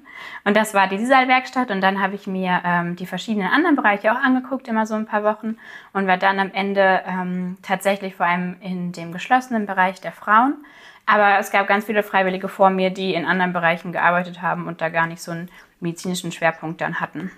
[0.44, 1.72] Und das war die Sisal-Werkstatt.
[1.72, 5.08] Und dann habe ich mir ähm, die verschiedenen anderen Bereiche auch angeguckt, immer so ein
[5.08, 5.58] paar Wochen.
[5.94, 10.64] Und war dann am Ende ähm, tatsächlich vor allem in dem geschlossenen Bereich der Frauen.
[11.08, 14.82] Aber es gab ganz viele Freiwillige vor mir, die in anderen Bereichen gearbeitet haben und
[14.82, 17.32] da gar nicht so einen medizinischen Schwerpunkt dann hatten.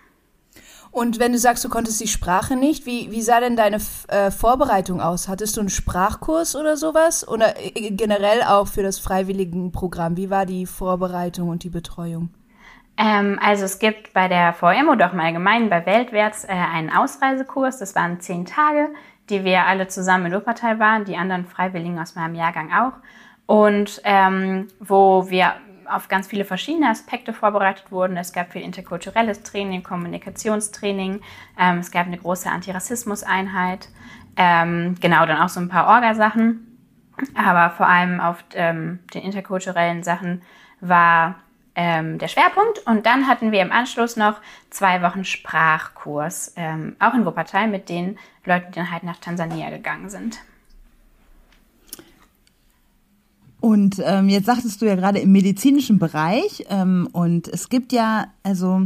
[0.97, 3.77] Und wenn du sagst, du konntest die Sprache nicht, wie, wie sah denn deine
[4.07, 5.27] äh, Vorbereitung aus?
[5.27, 7.27] Hattest du einen Sprachkurs oder sowas?
[7.27, 10.17] Oder äh, generell auch für das Freiwilligenprogramm?
[10.17, 12.29] Wie war die Vorbereitung und die Betreuung?
[12.97, 16.89] Ähm, also es gibt bei der VM oder auch im Allgemeinen bei Weltwärts äh, einen
[16.89, 17.77] Ausreisekurs.
[17.77, 18.89] Das waren zehn Tage,
[19.29, 22.93] die wir alle zusammen in Wuppertal waren, die anderen Freiwilligen aus meinem Jahrgang auch.
[23.45, 25.53] Und ähm, wo wir
[25.89, 28.17] auf ganz viele verschiedene Aspekte vorbereitet wurden.
[28.17, 31.21] Es gab viel interkulturelles Training, Kommunikationstraining,
[31.59, 33.89] ähm, es gab eine große Antirassismus-Einheit,
[34.35, 36.63] ähm, genau, dann auch so ein paar Orgasachen.
[37.33, 40.43] Aber vor allem auf ähm, den interkulturellen Sachen
[40.81, 41.35] war
[41.75, 42.79] ähm, der Schwerpunkt.
[42.85, 47.89] Und dann hatten wir im Anschluss noch zwei Wochen Sprachkurs, ähm, auch in Wuppertal, mit
[47.89, 50.39] den Leuten, die dann halt nach Tansania gegangen sind.
[53.67, 58.27] Und ähm, jetzt sagtest du ja gerade im medizinischen Bereich ähm, und es gibt ja
[58.41, 58.85] also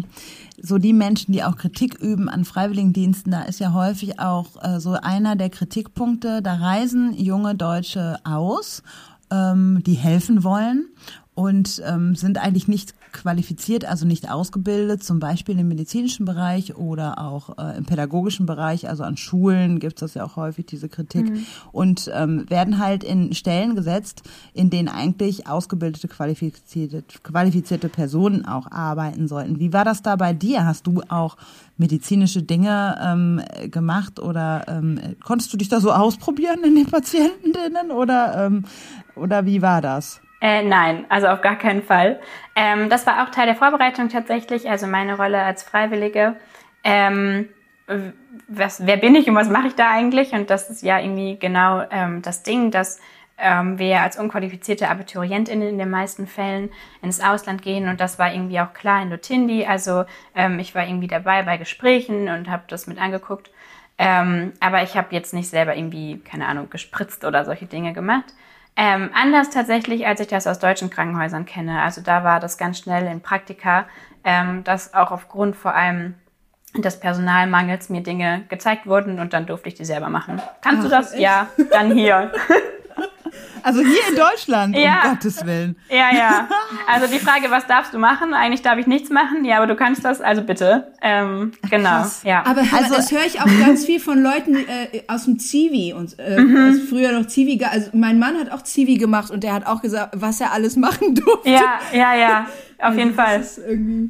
[0.60, 4.80] so die Menschen, die auch Kritik üben an Freiwilligendiensten, da ist ja häufig auch äh,
[4.80, 8.82] so einer der Kritikpunkte, da reisen junge Deutsche aus,
[9.30, 10.88] ähm, die helfen wollen
[11.34, 17.20] und ähm, sind eigentlich nicht qualifiziert, also nicht ausgebildet, zum Beispiel im medizinischen Bereich oder
[17.20, 20.90] auch äh, im pädagogischen Bereich, also an Schulen gibt es das ja auch häufig, diese
[20.90, 21.46] Kritik, mhm.
[21.72, 24.24] und ähm, werden halt in Stellen gesetzt,
[24.54, 29.60] in denen eigentlich ausgebildete, qualifizierte, qualifizierte Personen auch arbeiten sollten.
[29.60, 30.66] Wie war das da bei dir?
[30.66, 31.38] Hast du auch
[31.78, 37.92] medizinische Dinge ähm, gemacht oder ähm, konntest du dich da so ausprobieren in den Patientinnen
[37.92, 38.66] oder, ähm,
[39.16, 40.22] oder wie war das?
[40.42, 42.20] Äh, nein, also auf gar keinen Fall.
[42.56, 46.36] Ähm, das war auch Teil der Vorbereitung tatsächlich, also meine Rolle als Freiwillige.
[46.84, 47.50] Ähm,
[48.48, 50.32] was, wer bin ich und was mache ich da eigentlich?
[50.34, 53.00] Und das ist ja irgendwie genau ähm, das Ding, dass
[53.38, 56.70] ähm, wir als unqualifizierte AbiturientInnen in den meisten Fällen
[57.02, 57.88] ins Ausland gehen.
[57.88, 59.66] Und das war irgendwie auch klar in Lutindi.
[59.66, 63.52] Also ähm, ich war irgendwie dabei bei Gesprächen und habe das mit angeguckt.
[63.98, 68.34] Ähm, aber ich habe jetzt nicht selber irgendwie, keine Ahnung, gespritzt oder solche Dinge gemacht.
[68.76, 71.82] Ähm, anders tatsächlich, als ich das aus deutschen Krankenhäusern kenne.
[71.82, 73.86] Also da war das ganz schnell in Praktika,
[74.24, 76.16] ähm, dass auch aufgrund vor allem
[76.76, 80.42] des Personalmangels mir Dinge gezeigt wurden und dann durfte ich die selber machen.
[80.62, 81.12] Kannst Ach, du das?
[81.12, 81.22] Echt?
[81.22, 82.32] Ja, dann hier.
[83.64, 85.04] Also hier in Deutschland, ja.
[85.04, 85.76] um Gottes Willen.
[85.90, 86.50] Ja, ja.
[86.92, 88.34] Also die Frage, was darfst du machen?
[88.34, 89.46] Eigentlich darf ich nichts machen.
[89.46, 90.92] Ja, aber du kannst das, also bitte.
[91.02, 91.90] Ähm, genau.
[91.90, 92.22] Krass.
[92.24, 92.44] Ja.
[92.46, 96.18] Aber also, das höre ich auch ganz viel von Leuten äh, aus dem Zivi und
[96.20, 96.58] äh, mhm.
[96.58, 97.64] also früher noch Zivi.
[97.64, 100.76] Also mein Mann hat auch Zivi gemacht und der hat auch gesagt, was er alles
[100.76, 101.50] machen durfte.
[101.50, 102.40] Ja, ja, ja.
[102.80, 103.38] Auf also jeden Fall.
[103.38, 104.10] Das ist irgendwie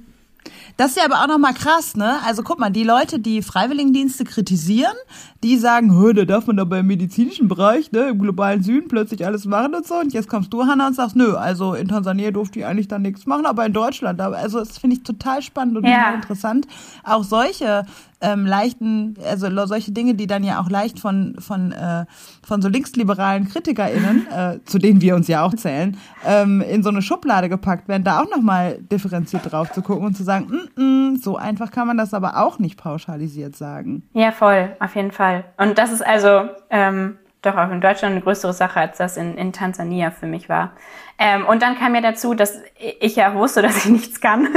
[0.78, 2.20] das ist ja aber auch nochmal krass, ne?
[2.26, 4.96] Also guck mal, die Leute, die Freiwilligendienste kritisieren,
[5.44, 9.26] die sagen, hör, da darf man aber im medizinischen Bereich, ne, im globalen Süden plötzlich
[9.26, 9.96] alles machen und so.
[9.96, 13.02] Und jetzt kommst du, Hanna, und sagst, nö, also in Tansania durfte ich eigentlich dann
[13.02, 14.20] nichts machen, aber in Deutschland.
[14.22, 15.98] Also das finde ich total spannend und ja.
[15.98, 16.68] total interessant.
[17.04, 17.86] Auch solche
[18.22, 22.06] ähm, leichten, also solche Dinge, die dann ja auch leicht von von äh,
[22.44, 26.90] von so linksliberalen KritikerInnen, äh, zu denen wir uns ja auch zählen, ähm, in so
[26.90, 30.46] eine Schublade gepackt werden, da auch nochmal differenziert drauf zu gucken und zu sagen,
[30.76, 34.04] mm -mm, so einfach kann man das aber auch nicht pauschalisiert sagen.
[34.14, 35.44] Ja, voll, auf jeden Fall.
[35.58, 39.36] Und das ist also ähm, doch auch in Deutschland eine größere Sache, als das in,
[39.36, 40.74] in Tansania für mich war.
[41.18, 42.60] Ähm, und dann kam mir dazu, dass
[43.00, 44.48] ich ja wusste, dass ich nichts kann.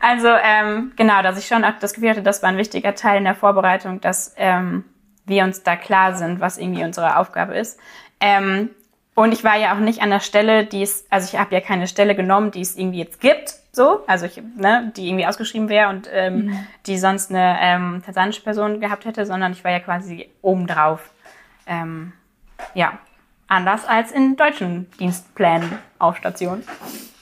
[0.00, 3.18] Also ähm, genau, dass ich schon auch das Gefühl hatte, das war ein wichtiger Teil
[3.18, 4.84] in der Vorbereitung, dass ähm,
[5.26, 7.78] wir uns da klar sind, was irgendwie unsere Aufgabe ist.
[8.20, 8.70] Ähm,
[9.14, 11.60] und ich war ja auch nicht an der Stelle, die es, also ich habe ja
[11.60, 15.68] keine Stelle genommen, die es irgendwie jetzt gibt, so, also ich, ne, die irgendwie ausgeschrieben
[15.68, 16.66] wäre und ähm, mhm.
[16.86, 21.10] die sonst eine ähm, tansanische Person gehabt hätte, sondern ich war ja quasi obendrauf.
[21.66, 22.12] Ähm,
[22.74, 22.98] ja,
[23.46, 26.62] anders als in deutschen Dienstplänen auf Station.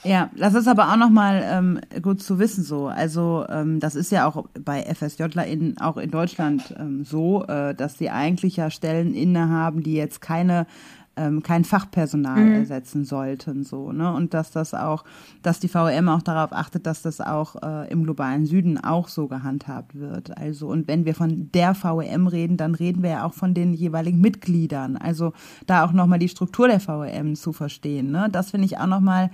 [0.03, 2.87] Ja, das ist aber auch nochmal ähm, gut zu wissen so.
[2.87, 7.97] Also ähm, das ist ja auch bei FSJlerInnen auch in Deutschland ähm, so, äh, dass
[7.97, 10.67] sie eigentlich ja Stellen innehaben, die jetzt keine
[11.19, 12.53] ähm, kein Fachpersonal mhm.
[12.53, 14.13] ersetzen sollten, so, ne?
[14.13, 15.03] Und dass das auch,
[15.43, 19.27] dass die VEM auch darauf achtet, dass das auch äh, im globalen Süden auch so
[19.27, 20.37] gehandhabt wird.
[20.37, 23.73] Also, und wenn wir von der VEM reden, dann reden wir ja auch von den
[23.73, 24.95] jeweiligen Mitgliedern.
[24.95, 25.33] Also
[25.67, 28.11] da auch nochmal die Struktur der VEM zu verstehen.
[28.11, 28.29] Ne?
[28.31, 29.29] Das finde ich auch nochmal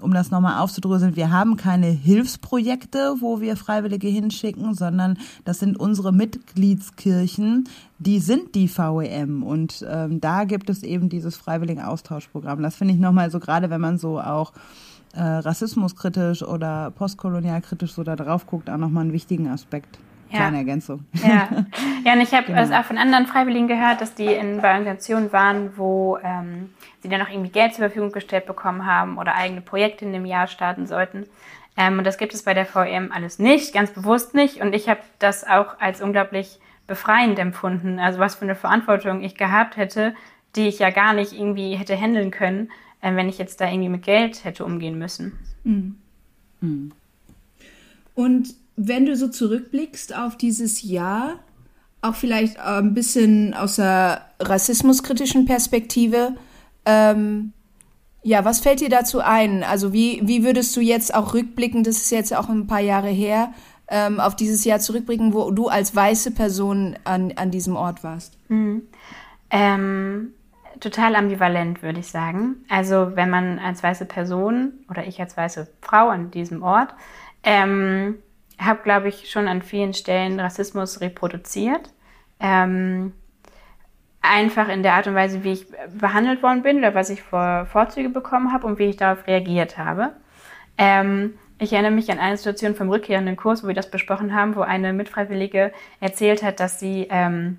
[0.00, 5.78] um das nochmal aufzudröseln, wir haben keine Hilfsprojekte, wo wir Freiwillige hinschicken, sondern das sind
[5.78, 7.68] unsere Mitgliedskirchen,
[7.98, 12.62] die sind die VEM und ähm, da gibt es eben dieses freiwilligen Austauschprogramm.
[12.62, 14.52] Das finde ich nochmal so, gerade wenn man so auch
[15.14, 19.98] äh, rassismuskritisch oder postkolonialkritisch so da drauf guckt, auch nochmal einen wichtigen Aspekt.
[20.36, 20.42] Ja.
[20.42, 21.04] Kleine Ergänzung.
[21.14, 21.48] Ja,
[22.04, 22.78] ja und ich habe genau.
[22.78, 26.70] auch von anderen Freiwilligen gehört, dass die in Organisationen waren, wo ähm,
[27.00, 30.26] sie dann auch irgendwie Geld zur Verfügung gestellt bekommen haben oder eigene Projekte in dem
[30.26, 31.26] Jahr starten sollten.
[31.76, 34.60] Ähm, und das gibt es bei der VM alles nicht, ganz bewusst nicht.
[34.60, 37.98] Und ich habe das auch als unglaublich befreiend empfunden.
[37.98, 40.14] Also was für eine Verantwortung ich gehabt hätte,
[40.54, 42.70] die ich ja gar nicht irgendwie hätte handeln können,
[43.00, 45.38] äh, wenn ich jetzt da irgendwie mit Geld hätte umgehen müssen.
[45.64, 45.96] Mhm.
[46.60, 46.92] Mhm.
[48.14, 51.40] Und wenn du so zurückblickst auf dieses Jahr,
[52.02, 56.36] auch vielleicht äh, ein bisschen aus der rassismuskritischen Perspektive,
[56.84, 57.52] ähm,
[58.22, 59.62] ja, was fällt dir dazu ein?
[59.62, 63.08] Also wie, wie würdest du jetzt auch rückblicken, das ist jetzt auch ein paar Jahre
[63.08, 63.52] her,
[63.88, 68.36] ähm, auf dieses Jahr zurückblicken, wo du als weiße Person an, an diesem Ort warst?
[68.48, 68.82] Mhm.
[69.50, 70.32] Ähm,
[70.80, 72.64] total ambivalent, würde ich sagen.
[72.68, 76.94] Also wenn man als weiße Person oder ich als weiße Frau an diesem Ort
[77.44, 78.16] ähm,
[78.58, 81.90] habe, glaube ich, schon an vielen Stellen Rassismus reproduziert.
[82.40, 83.12] Ähm,
[84.22, 85.66] einfach in der Art und Weise, wie ich
[85.98, 89.78] behandelt worden bin oder was ich vor Vorzüge bekommen habe und wie ich darauf reagiert
[89.78, 90.12] habe.
[90.78, 94.56] Ähm, ich erinnere mich an eine Situation vom rückkehrenden Kurs, wo wir das besprochen haben,
[94.56, 97.58] wo eine Mitfreiwillige erzählt hat, dass sie, ähm,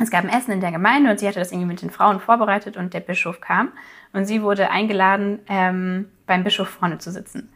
[0.00, 2.20] es gab ein Essen in der Gemeinde und sie hatte das irgendwie mit den Frauen
[2.20, 3.72] vorbereitet und der Bischof kam
[4.12, 7.52] und sie wurde eingeladen, ähm, beim Bischof vorne zu sitzen.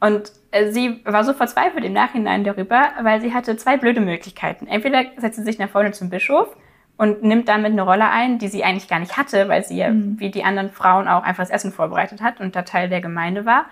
[0.00, 4.66] Und äh, sie war so verzweifelt im Nachhinein darüber, weil sie hatte zwei blöde Möglichkeiten.
[4.66, 6.54] Entweder setzt sie sich nach vorne zum Bischof
[6.96, 9.90] und nimmt damit eine Rolle ein, die sie eigentlich gar nicht hatte, weil sie ja
[9.90, 10.18] mhm.
[10.18, 13.46] wie die anderen Frauen auch einfach das Essen vorbereitet hat und da Teil der Gemeinde
[13.46, 13.66] war.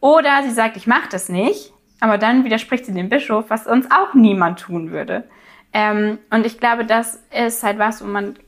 [0.00, 3.90] Oder sie sagt, ich mache das nicht, aber dann widerspricht sie dem Bischof, was sonst
[3.90, 5.24] auch niemand tun würde.
[5.72, 8.38] Ähm, und ich glaube, das ist halt was, wo man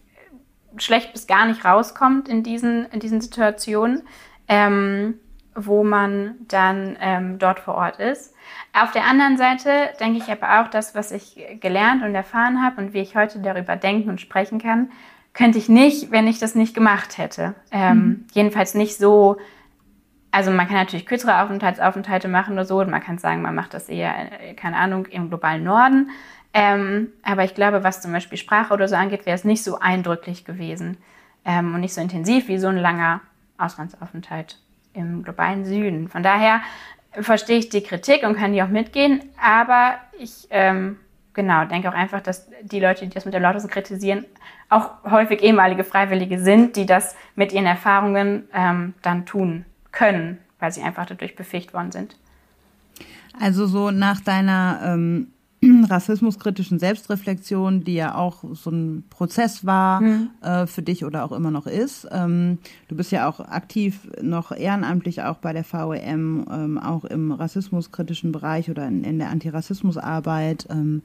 [0.76, 4.02] schlecht bis gar nicht rauskommt in diesen, in diesen Situationen.
[4.48, 5.14] Ähm,
[5.55, 8.34] wo man dann ähm, dort vor Ort ist.
[8.72, 12.80] Auf der anderen Seite denke ich aber auch, das, was ich gelernt und erfahren habe
[12.80, 14.90] und wie ich heute darüber denken und sprechen kann,
[15.32, 17.55] könnte ich nicht, wenn ich das nicht gemacht hätte.
[17.70, 18.26] Ähm, mhm.
[18.32, 19.38] Jedenfalls nicht so,
[20.30, 23.74] also man kann natürlich kürzere Aufenthaltsaufenthalte machen oder so, und man kann sagen, man macht
[23.74, 26.11] das eher, äh, keine Ahnung, im globalen Norden.
[26.53, 29.78] Ähm, aber ich glaube, was zum Beispiel Sprache oder so angeht, wäre es nicht so
[29.78, 30.96] eindrücklich gewesen
[31.44, 33.20] ähm, und nicht so intensiv wie so ein langer
[33.57, 34.59] Auslandsaufenthalt
[34.93, 36.09] im globalen Süden.
[36.09, 36.61] Von daher
[37.12, 40.99] verstehe ich die Kritik und kann die auch mitgehen, aber ich ähm,
[41.34, 44.24] genau denke auch einfach, dass die Leute, die das mit der lautesten kritisieren,
[44.68, 50.70] auch häufig ehemalige Freiwillige sind, die das mit ihren Erfahrungen ähm, dann tun können, weil
[50.70, 52.16] sie einfach dadurch befähigt worden sind.
[53.41, 55.32] Also so nach deiner ähm,
[55.88, 60.30] rassismuskritischen Selbstreflexion, die ja auch so ein Prozess war mhm.
[60.42, 62.08] äh, für dich oder auch immer noch ist.
[62.11, 62.58] Ähm,
[62.88, 68.32] du bist ja auch aktiv noch ehrenamtlich auch bei der VEM, ähm, auch im rassismuskritischen
[68.32, 70.66] Bereich oder in, in der Antirassismusarbeit.
[70.70, 71.02] Ähm,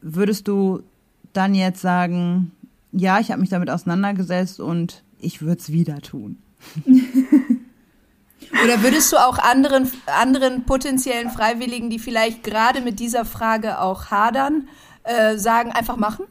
[0.00, 0.82] würdest du
[1.32, 2.50] dann jetzt sagen,
[2.92, 6.38] ja, ich habe mich damit auseinandergesetzt und ich würde es wieder tun?
[8.64, 14.10] Oder würdest du auch anderen, anderen potenziellen Freiwilligen, die vielleicht gerade mit dieser Frage auch
[14.10, 14.68] hadern,
[15.04, 16.26] äh, sagen, einfach machen?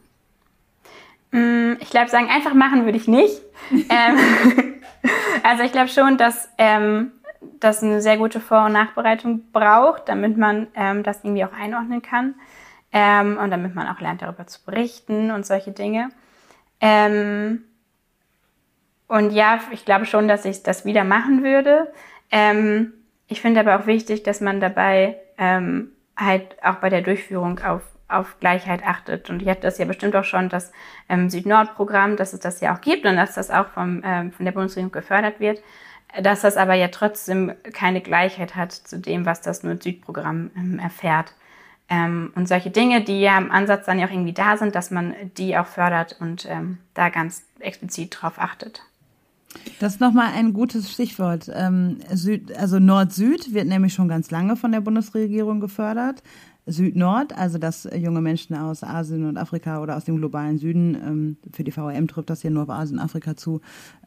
[1.30, 3.40] Mm, ich glaube, sagen, einfach machen würde ich nicht.
[3.70, 4.80] ähm,
[5.42, 7.12] also ich glaube schon, dass ähm,
[7.60, 12.02] das eine sehr gute Vor- und Nachbereitung braucht, damit man ähm, das irgendwie auch einordnen
[12.02, 12.34] kann
[12.92, 16.10] ähm, und damit man auch lernt, darüber zu berichten und solche Dinge.
[16.80, 17.64] Ähm,
[19.08, 21.92] und ja, ich glaube schon, dass ich das wieder machen würde.
[22.30, 22.92] Ähm,
[23.28, 27.82] ich finde aber auch wichtig, dass man dabei ähm, halt auch bei der Durchführung auf,
[28.08, 29.30] auf Gleichheit achtet.
[29.30, 30.72] Und ich hatte das ja bestimmt auch schon, das
[31.08, 34.44] ähm, Süd-Nord-Programm, dass es das ja auch gibt und dass das auch vom, ähm, von
[34.44, 35.62] der Bundesregierung gefördert wird,
[36.20, 41.34] dass das aber ja trotzdem keine Gleichheit hat zu dem, was das Nord-Süd-Programm ähm, erfährt.
[41.88, 44.90] Ähm, und solche Dinge, die ja im Ansatz dann ja auch irgendwie da sind, dass
[44.90, 48.82] man die auch fördert und ähm, da ganz explizit drauf achtet.
[49.78, 51.50] Das ist nochmal ein gutes Stichwort.
[51.52, 51.98] Ähm,
[52.56, 56.22] also Nord-Süd wird nämlich schon ganz lange von der Bundesregierung gefördert.
[56.66, 61.36] Süd-Nord, also dass junge Menschen aus Asien und Afrika oder aus dem globalen Süden, ähm,
[61.52, 63.60] für die VRM trifft das hier nur auf Asien und Afrika zu,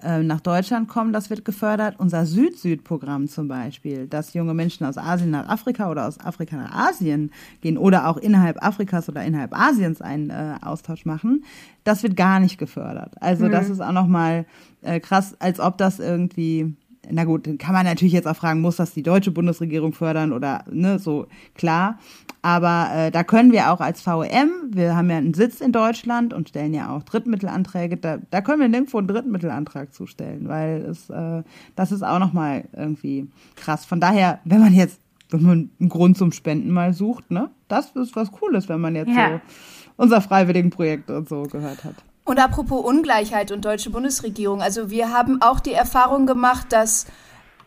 [0.04, 1.96] äh, nach Deutschland kommen, das wird gefördert.
[2.00, 6.90] Unser Süd-Süd-Programm zum Beispiel, dass junge Menschen aus Asien nach Afrika oder aus Afrika nach
[6.90, 7.32] Asien
[7.62, 11.46] gehen oder auch innerhalb Afrikas oder innerhalb Asiens einen äh, Austausch machen,
[11.86, 13.14] das wird gar nicht gefördert.
[13.22, 13.52] Also mhm.
[13.52, 14.46] das ist auch nochmal
[14.82, 16.76] äh, krass, als ob das irgendwie
[17.10, 20.34] na gut, dann kann man natürlich jetzt auch fragen, muss das die deutsche Bundesregierung fördern
[20.34, 22.00] oder ne, so klar.
[22.42, 26.34] Aber äh, da können wir auch als VEM, wir haben ja einen Sitz in Deutschland
[26.34, 31.10] und stellen ja auch Drittmittelanträge, da, da können wir nirgendwo einen Drittmittelantrag zustellen, weil es,
[31.10, 31.44] äh,
[31.76, 33.86] das ist auch nochmal irgendwie krass.
[33.86, 37.92] Von daher, wenn man jetzt, wenn man einen Grund zum Spenden mal sucht, ne, das
[37.96, 39.30] ist was Cooles, wenn man jetzt ja.
[39.30, 39.42] so
[39.98, 41.96] unser Freiwilligenprojekt und so gehört hat.
[42.30, 47.08] Und apropos Ungleichheit und deutsche Bundesregierung, also wir haben auch die Erfahrung gemacht, dass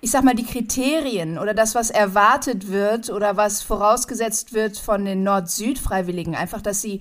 [0.01, 5.05] ich sag mal, die Kriterien oder das, was erwartet wird oder was vorausgesetzt wird von
[5.05, 7.01] den Nord-Süd-Freiwilligen, einfach, dass sie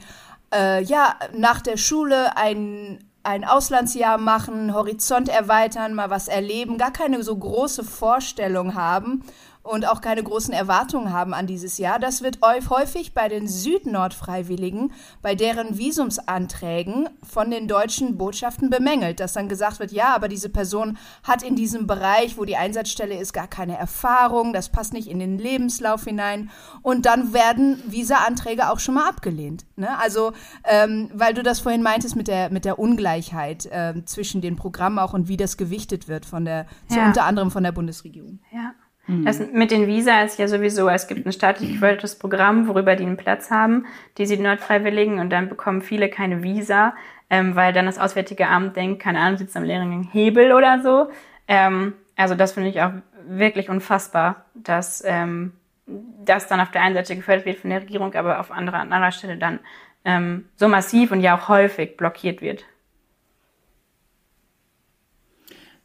[0.51, 6.91] äh, ja nach der Schule ein, ein Auslandsjahr machen, Horizont erweitern, mal was erleben, gar
[6.91, 9.23] keine so große Vorstellung haben
[9.63, 11.99] und auch keine großen Erwartungen haben an dieses Jahr.
[11.99, 14.91] Das wird häufig bei den Süd-Nord-Freiwilligen,
[15.21, 20.49] bei deren Visumsanträgen von den deutschen Botschaften bemängelt, dass dann gesagt wird, ja, aber diese
[20.49, 25.07] Person hat in diesem Bereich, wo die Einsatzstelle ist, gar keine Erfahrung, das passt nicht
[25.07, 26.49] in den Lebenslauf hinein
[26.81, 29.65] und dann werden Visa-Anträge auch schon mal abgelehnt.
[29.75, 29.97] Ne?
[29.99, 30.33] Also,
[30.63, 34.99] ähm, weil du das vorhin meintest mit der, mit der Ungleichheit äh, zwischen den Programmen
[34.99, 36.95] auch und wie das gewichtet wird von der, ja.
[36.95, 38.39] so unter anderem von der Bundesregierung.
[38.51, 38.60] Ja.
[39.07, 39.25] Mhm.
[39.25, 43.03] Das mit den Visa ist ja sowieso, es gibt ein staatlich gefördertes Programm, worüber die
[43.03, 43.85] einen Platz haben,
[44.17, 46.93] die sind Nordfreiwilligen und dann bekommen viele keine Visa,
[47.29, 51.09] ähm, weil dann das Auswärtige Amt denkt, keine Ahnung, sitzt am leeren Hebel oder so.
[51.47, 52.91] Ähm, also das finde ich auch
[53.27, 55.53] wirklich unfassbar, dass ähm,
[55.87, 58.93] das dann auf der einen Seite gefördert wird von der Regierung, aber auf anderer, an
[58.93, 59.59] anderer Stelle dann
[60.05, 62.65] ähm, so massiv und ja auch häufig blockiert wird.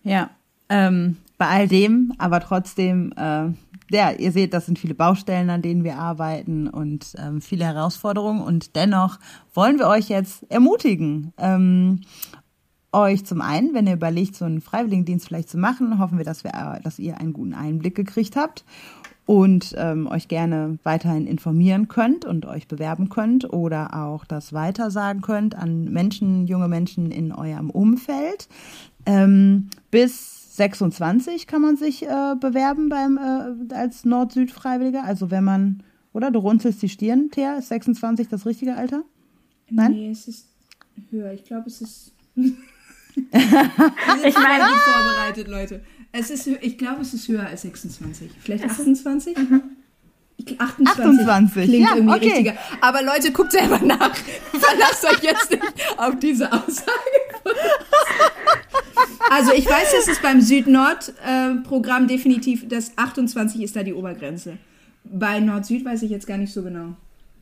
[0.02, 0.30] Ja,
[0.68, 3.50] ähm, bei all dem, aber trotzdem, äh,
[3.90, 8.40] ja, ihr seht, das sind viele Baustellen, an denen wir arbeiten und ähm, viele Herausforderungen.
[8.40, 9.18] Und dennoch
[9.54, 12.00] wollen wir euch jetzt ermutigen, ähm,
[12.92, 16.44] euch zum einen, wenn ihr überlegt, so einen Freiwilligendienst vielleicht zu machen, hoffen wir, dass,
[16.44, 18.64] wir, äh, dass ihr einen guten Einblick gekriegt habt
[19.26, 25.20] und ähm, euch gerne weiterhin informieren könnt und euch bewerben könnt oder auch das weitersagen
[25.20, 28.48] könnt an Menschen, junge Menschen in eurem Umfeld.
[29.04, 35.04] Ähm, bis 26 kann man sich äh, bewerben beim äh, als Nord-Süd-Freiwilliger.
[35.04, 35.82] Also wenn man,
[36.12, 39.04] oder du runzelst die Stirn, Thea, ist 26 das richtige Alter?
[39.70, 39.92] Nein?
[39.92, 40.48] Nee, es ist
[41.10, 41.32] höher.
[41.32, 42.12] Ich glaube, es ist.
[42.36, 42.54] ich
[43.14, 45.82] meine, vorbereitet, Leute.
[46.12, 48.30] Es ist, ich glaube, es ist höher als 26.
[48.40, 49.36] Vielleicht 28?
[49.36, 49.62] Mhm.
[50.58, 52.28] 28, 28 klingt ja, irgendwie okay.
[52.28, 52.54] richtiger.
[52.80, 54.14] Aber Leute, guckt selber nach.
[54.52, 55.62] Verlasst euch jetzt nicht
[55.96, 57.25] auf diese Aussage.
[59.30, 64.58] Also ich weiß, dass es beim Süd-Nord-Programm äh, definitiv, das 28 ist da die Obergrenze.
[65.04, 66.94] Bei Nord-Süd weiß ich jetzt gar nicht so genau.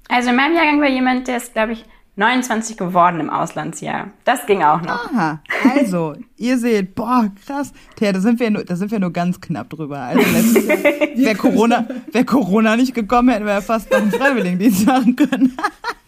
[0.09, 1.85] Also in meinem Jahrgang war jemand, der ist, glaube ich,
[2.17, 4.11] 29 geworden im Auslandsjahr.
[4.25, 5.13] Das ging auch noch.
[5.13, 5.41] Aha,
[5.77, 7.73] also, ihr seht, boah, krass.
[7.97, 9.99] Tja, da sind wir nur, da sind wir nur ganz knapp drüber.
[9.99, 10.21] Also
[11.17, 15.57] wäre Corona, wäre Corona nicht gekommen, hätten wir ja fast noch einen Freiwilligendienst machen können.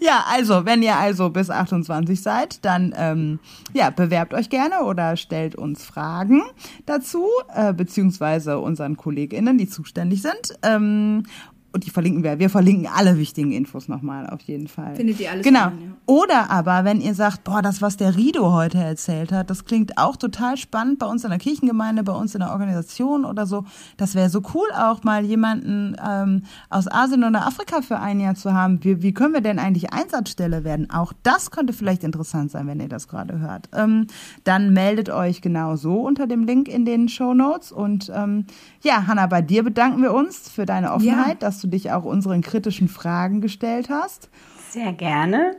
[0.00, 3.38] ja, also, wenn ihr also bis 28 seid, dann ähm,
[3.72, 6.42] ja, bewerbt euch gerne oder stellt uns Fragen
[6.86, 10.58] dazu, äh, beziehungsweise unseren KollegInnen, die zuständig sind.
[10.62, 11.24] Ähm,
[11.76, 12.38] und die verlinken wir.
[12.38, 14.96] Wir verlinken alle wichtigen Infos nochmal auf jeden Fall.
[14.96, 15.66] Findet ihr alles Genau.
[15.66, 15.96] drin, ja.
[16.06, 19.98] Oder aber, wenn ihr sagt, boah, das, was der Rido heute erzählt hat, das klingt
[19.98, 23.64] auch total spannend bei uns in der Kirchengemeinde, bei uns in der Organisation oder so.
[23.98, 28.34] Das wäre so cool, auch mal jemanden ähm, aus Asien oder Afrika für ein Jahr
[28.34, 28.82] zu haben.
[28.82, 30.90] Wie, wie können wir denn eigentlich Einsatzstelle werden?
[30.90, 33.68] Auch das könnte vielleicht interessant sein, wenn ihr das gerade hört.
[33.74, 34.06] Ähm,
[34.44, 37.70] dann meldet euch genau so unter dem Link in den Show Notes.
[37.70, 38.46] Und ähm,
[38.86, 42.40] ja, Hanna, bei dir bedanken wir uns für deine Offenheit, dass du dich auch unseren
[42.40, 44.28] kritischen Fragen gestellt hast.
[44.70, 45.56] Sehr gerne.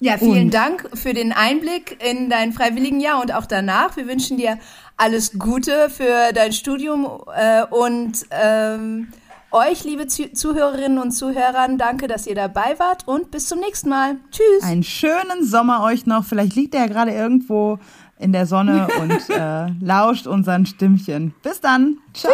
[0.00, 3.96] Ja, vielen Und- Dank für den Einblick in dein Freiwilligenjahr und auch danach.
[3.96, 4.58] Wir wünschen dir
[4.96, 9.08] alles Gute für dein Studium äh, und ähm,
[9.50, 13.88] euch, liebe Zu Zuhörerinnen und Zuhörern, danke, dass ihr dabei wart und bis zum nächsten
[13.88, 14.16] Mal.
[14.30, 14.62] Tschüss.
[14.62, 16.24] Einen schönen Sommer euch noch.
[16.24, 17.78] Vielleicht liegt er ja gerade irgendwo
[18.18, 21.34] in der Sonne und äh, lauscht unseren Stimmchen.
[21.42, 21.98] Bis dann.
[22.14, 22.32] Ciao.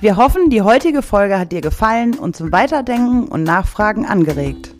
[0.00, 4.74] Wir hoffen, die heutige Folge hat dir gefallen und zum Weiterdenken und Nachfragen angeregt.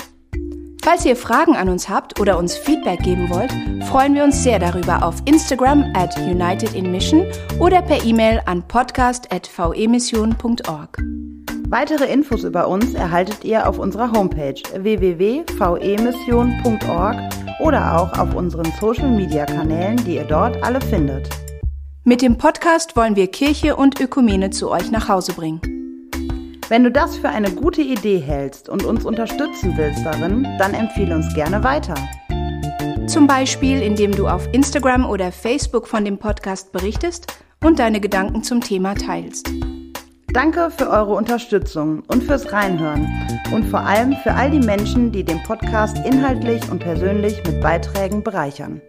[0.85, 3.53] Falls ihr Fragen an uns habt oder uns Feedback geben wollt,
[3.89, 7.25] freuen wir uns sehr darüber auf Instagram at United in Mission
[7.61, 10.99] oder per E-Mail an podcast.vemission.org.
[11.73, 17.16] Weitere Infos über uns erhaltet ihr auf unserer Homepage www.vemission.org
[17.61, 21.31] oder auch auf unseren Social Media Kanälen, die ihr dort alle findet.
[22.05, 25.62] Mit dem Podcast wollen wir Kirche und Ökumene zu euch nach Hause bringen.
[26.68, 31.14] Wenn du das für eine gute Idee hältst und uns unterstützen willst darin, dann empfehle
[31.14, 31.95] uns gerne weiter.
[33.07, 37.33] Zum Beispiel, indem du auf Instagram oder Facebook von dem Podcast berichtest
[37.64, 39.51] und deine Gedanken zum Thema teilst.
[40.33, 43.07] Danke für eure Unterstützung und fürs Reinhören
[43.53, 48.22] und vor allem für all die Menschen, die den Podcast inhaltlich und persönlich mit Beiträgen
[48.22, 48.80] bereichern.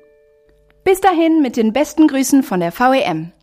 [0.85, 3.33] Bis dahin mit den besten Grüßen von der VEM.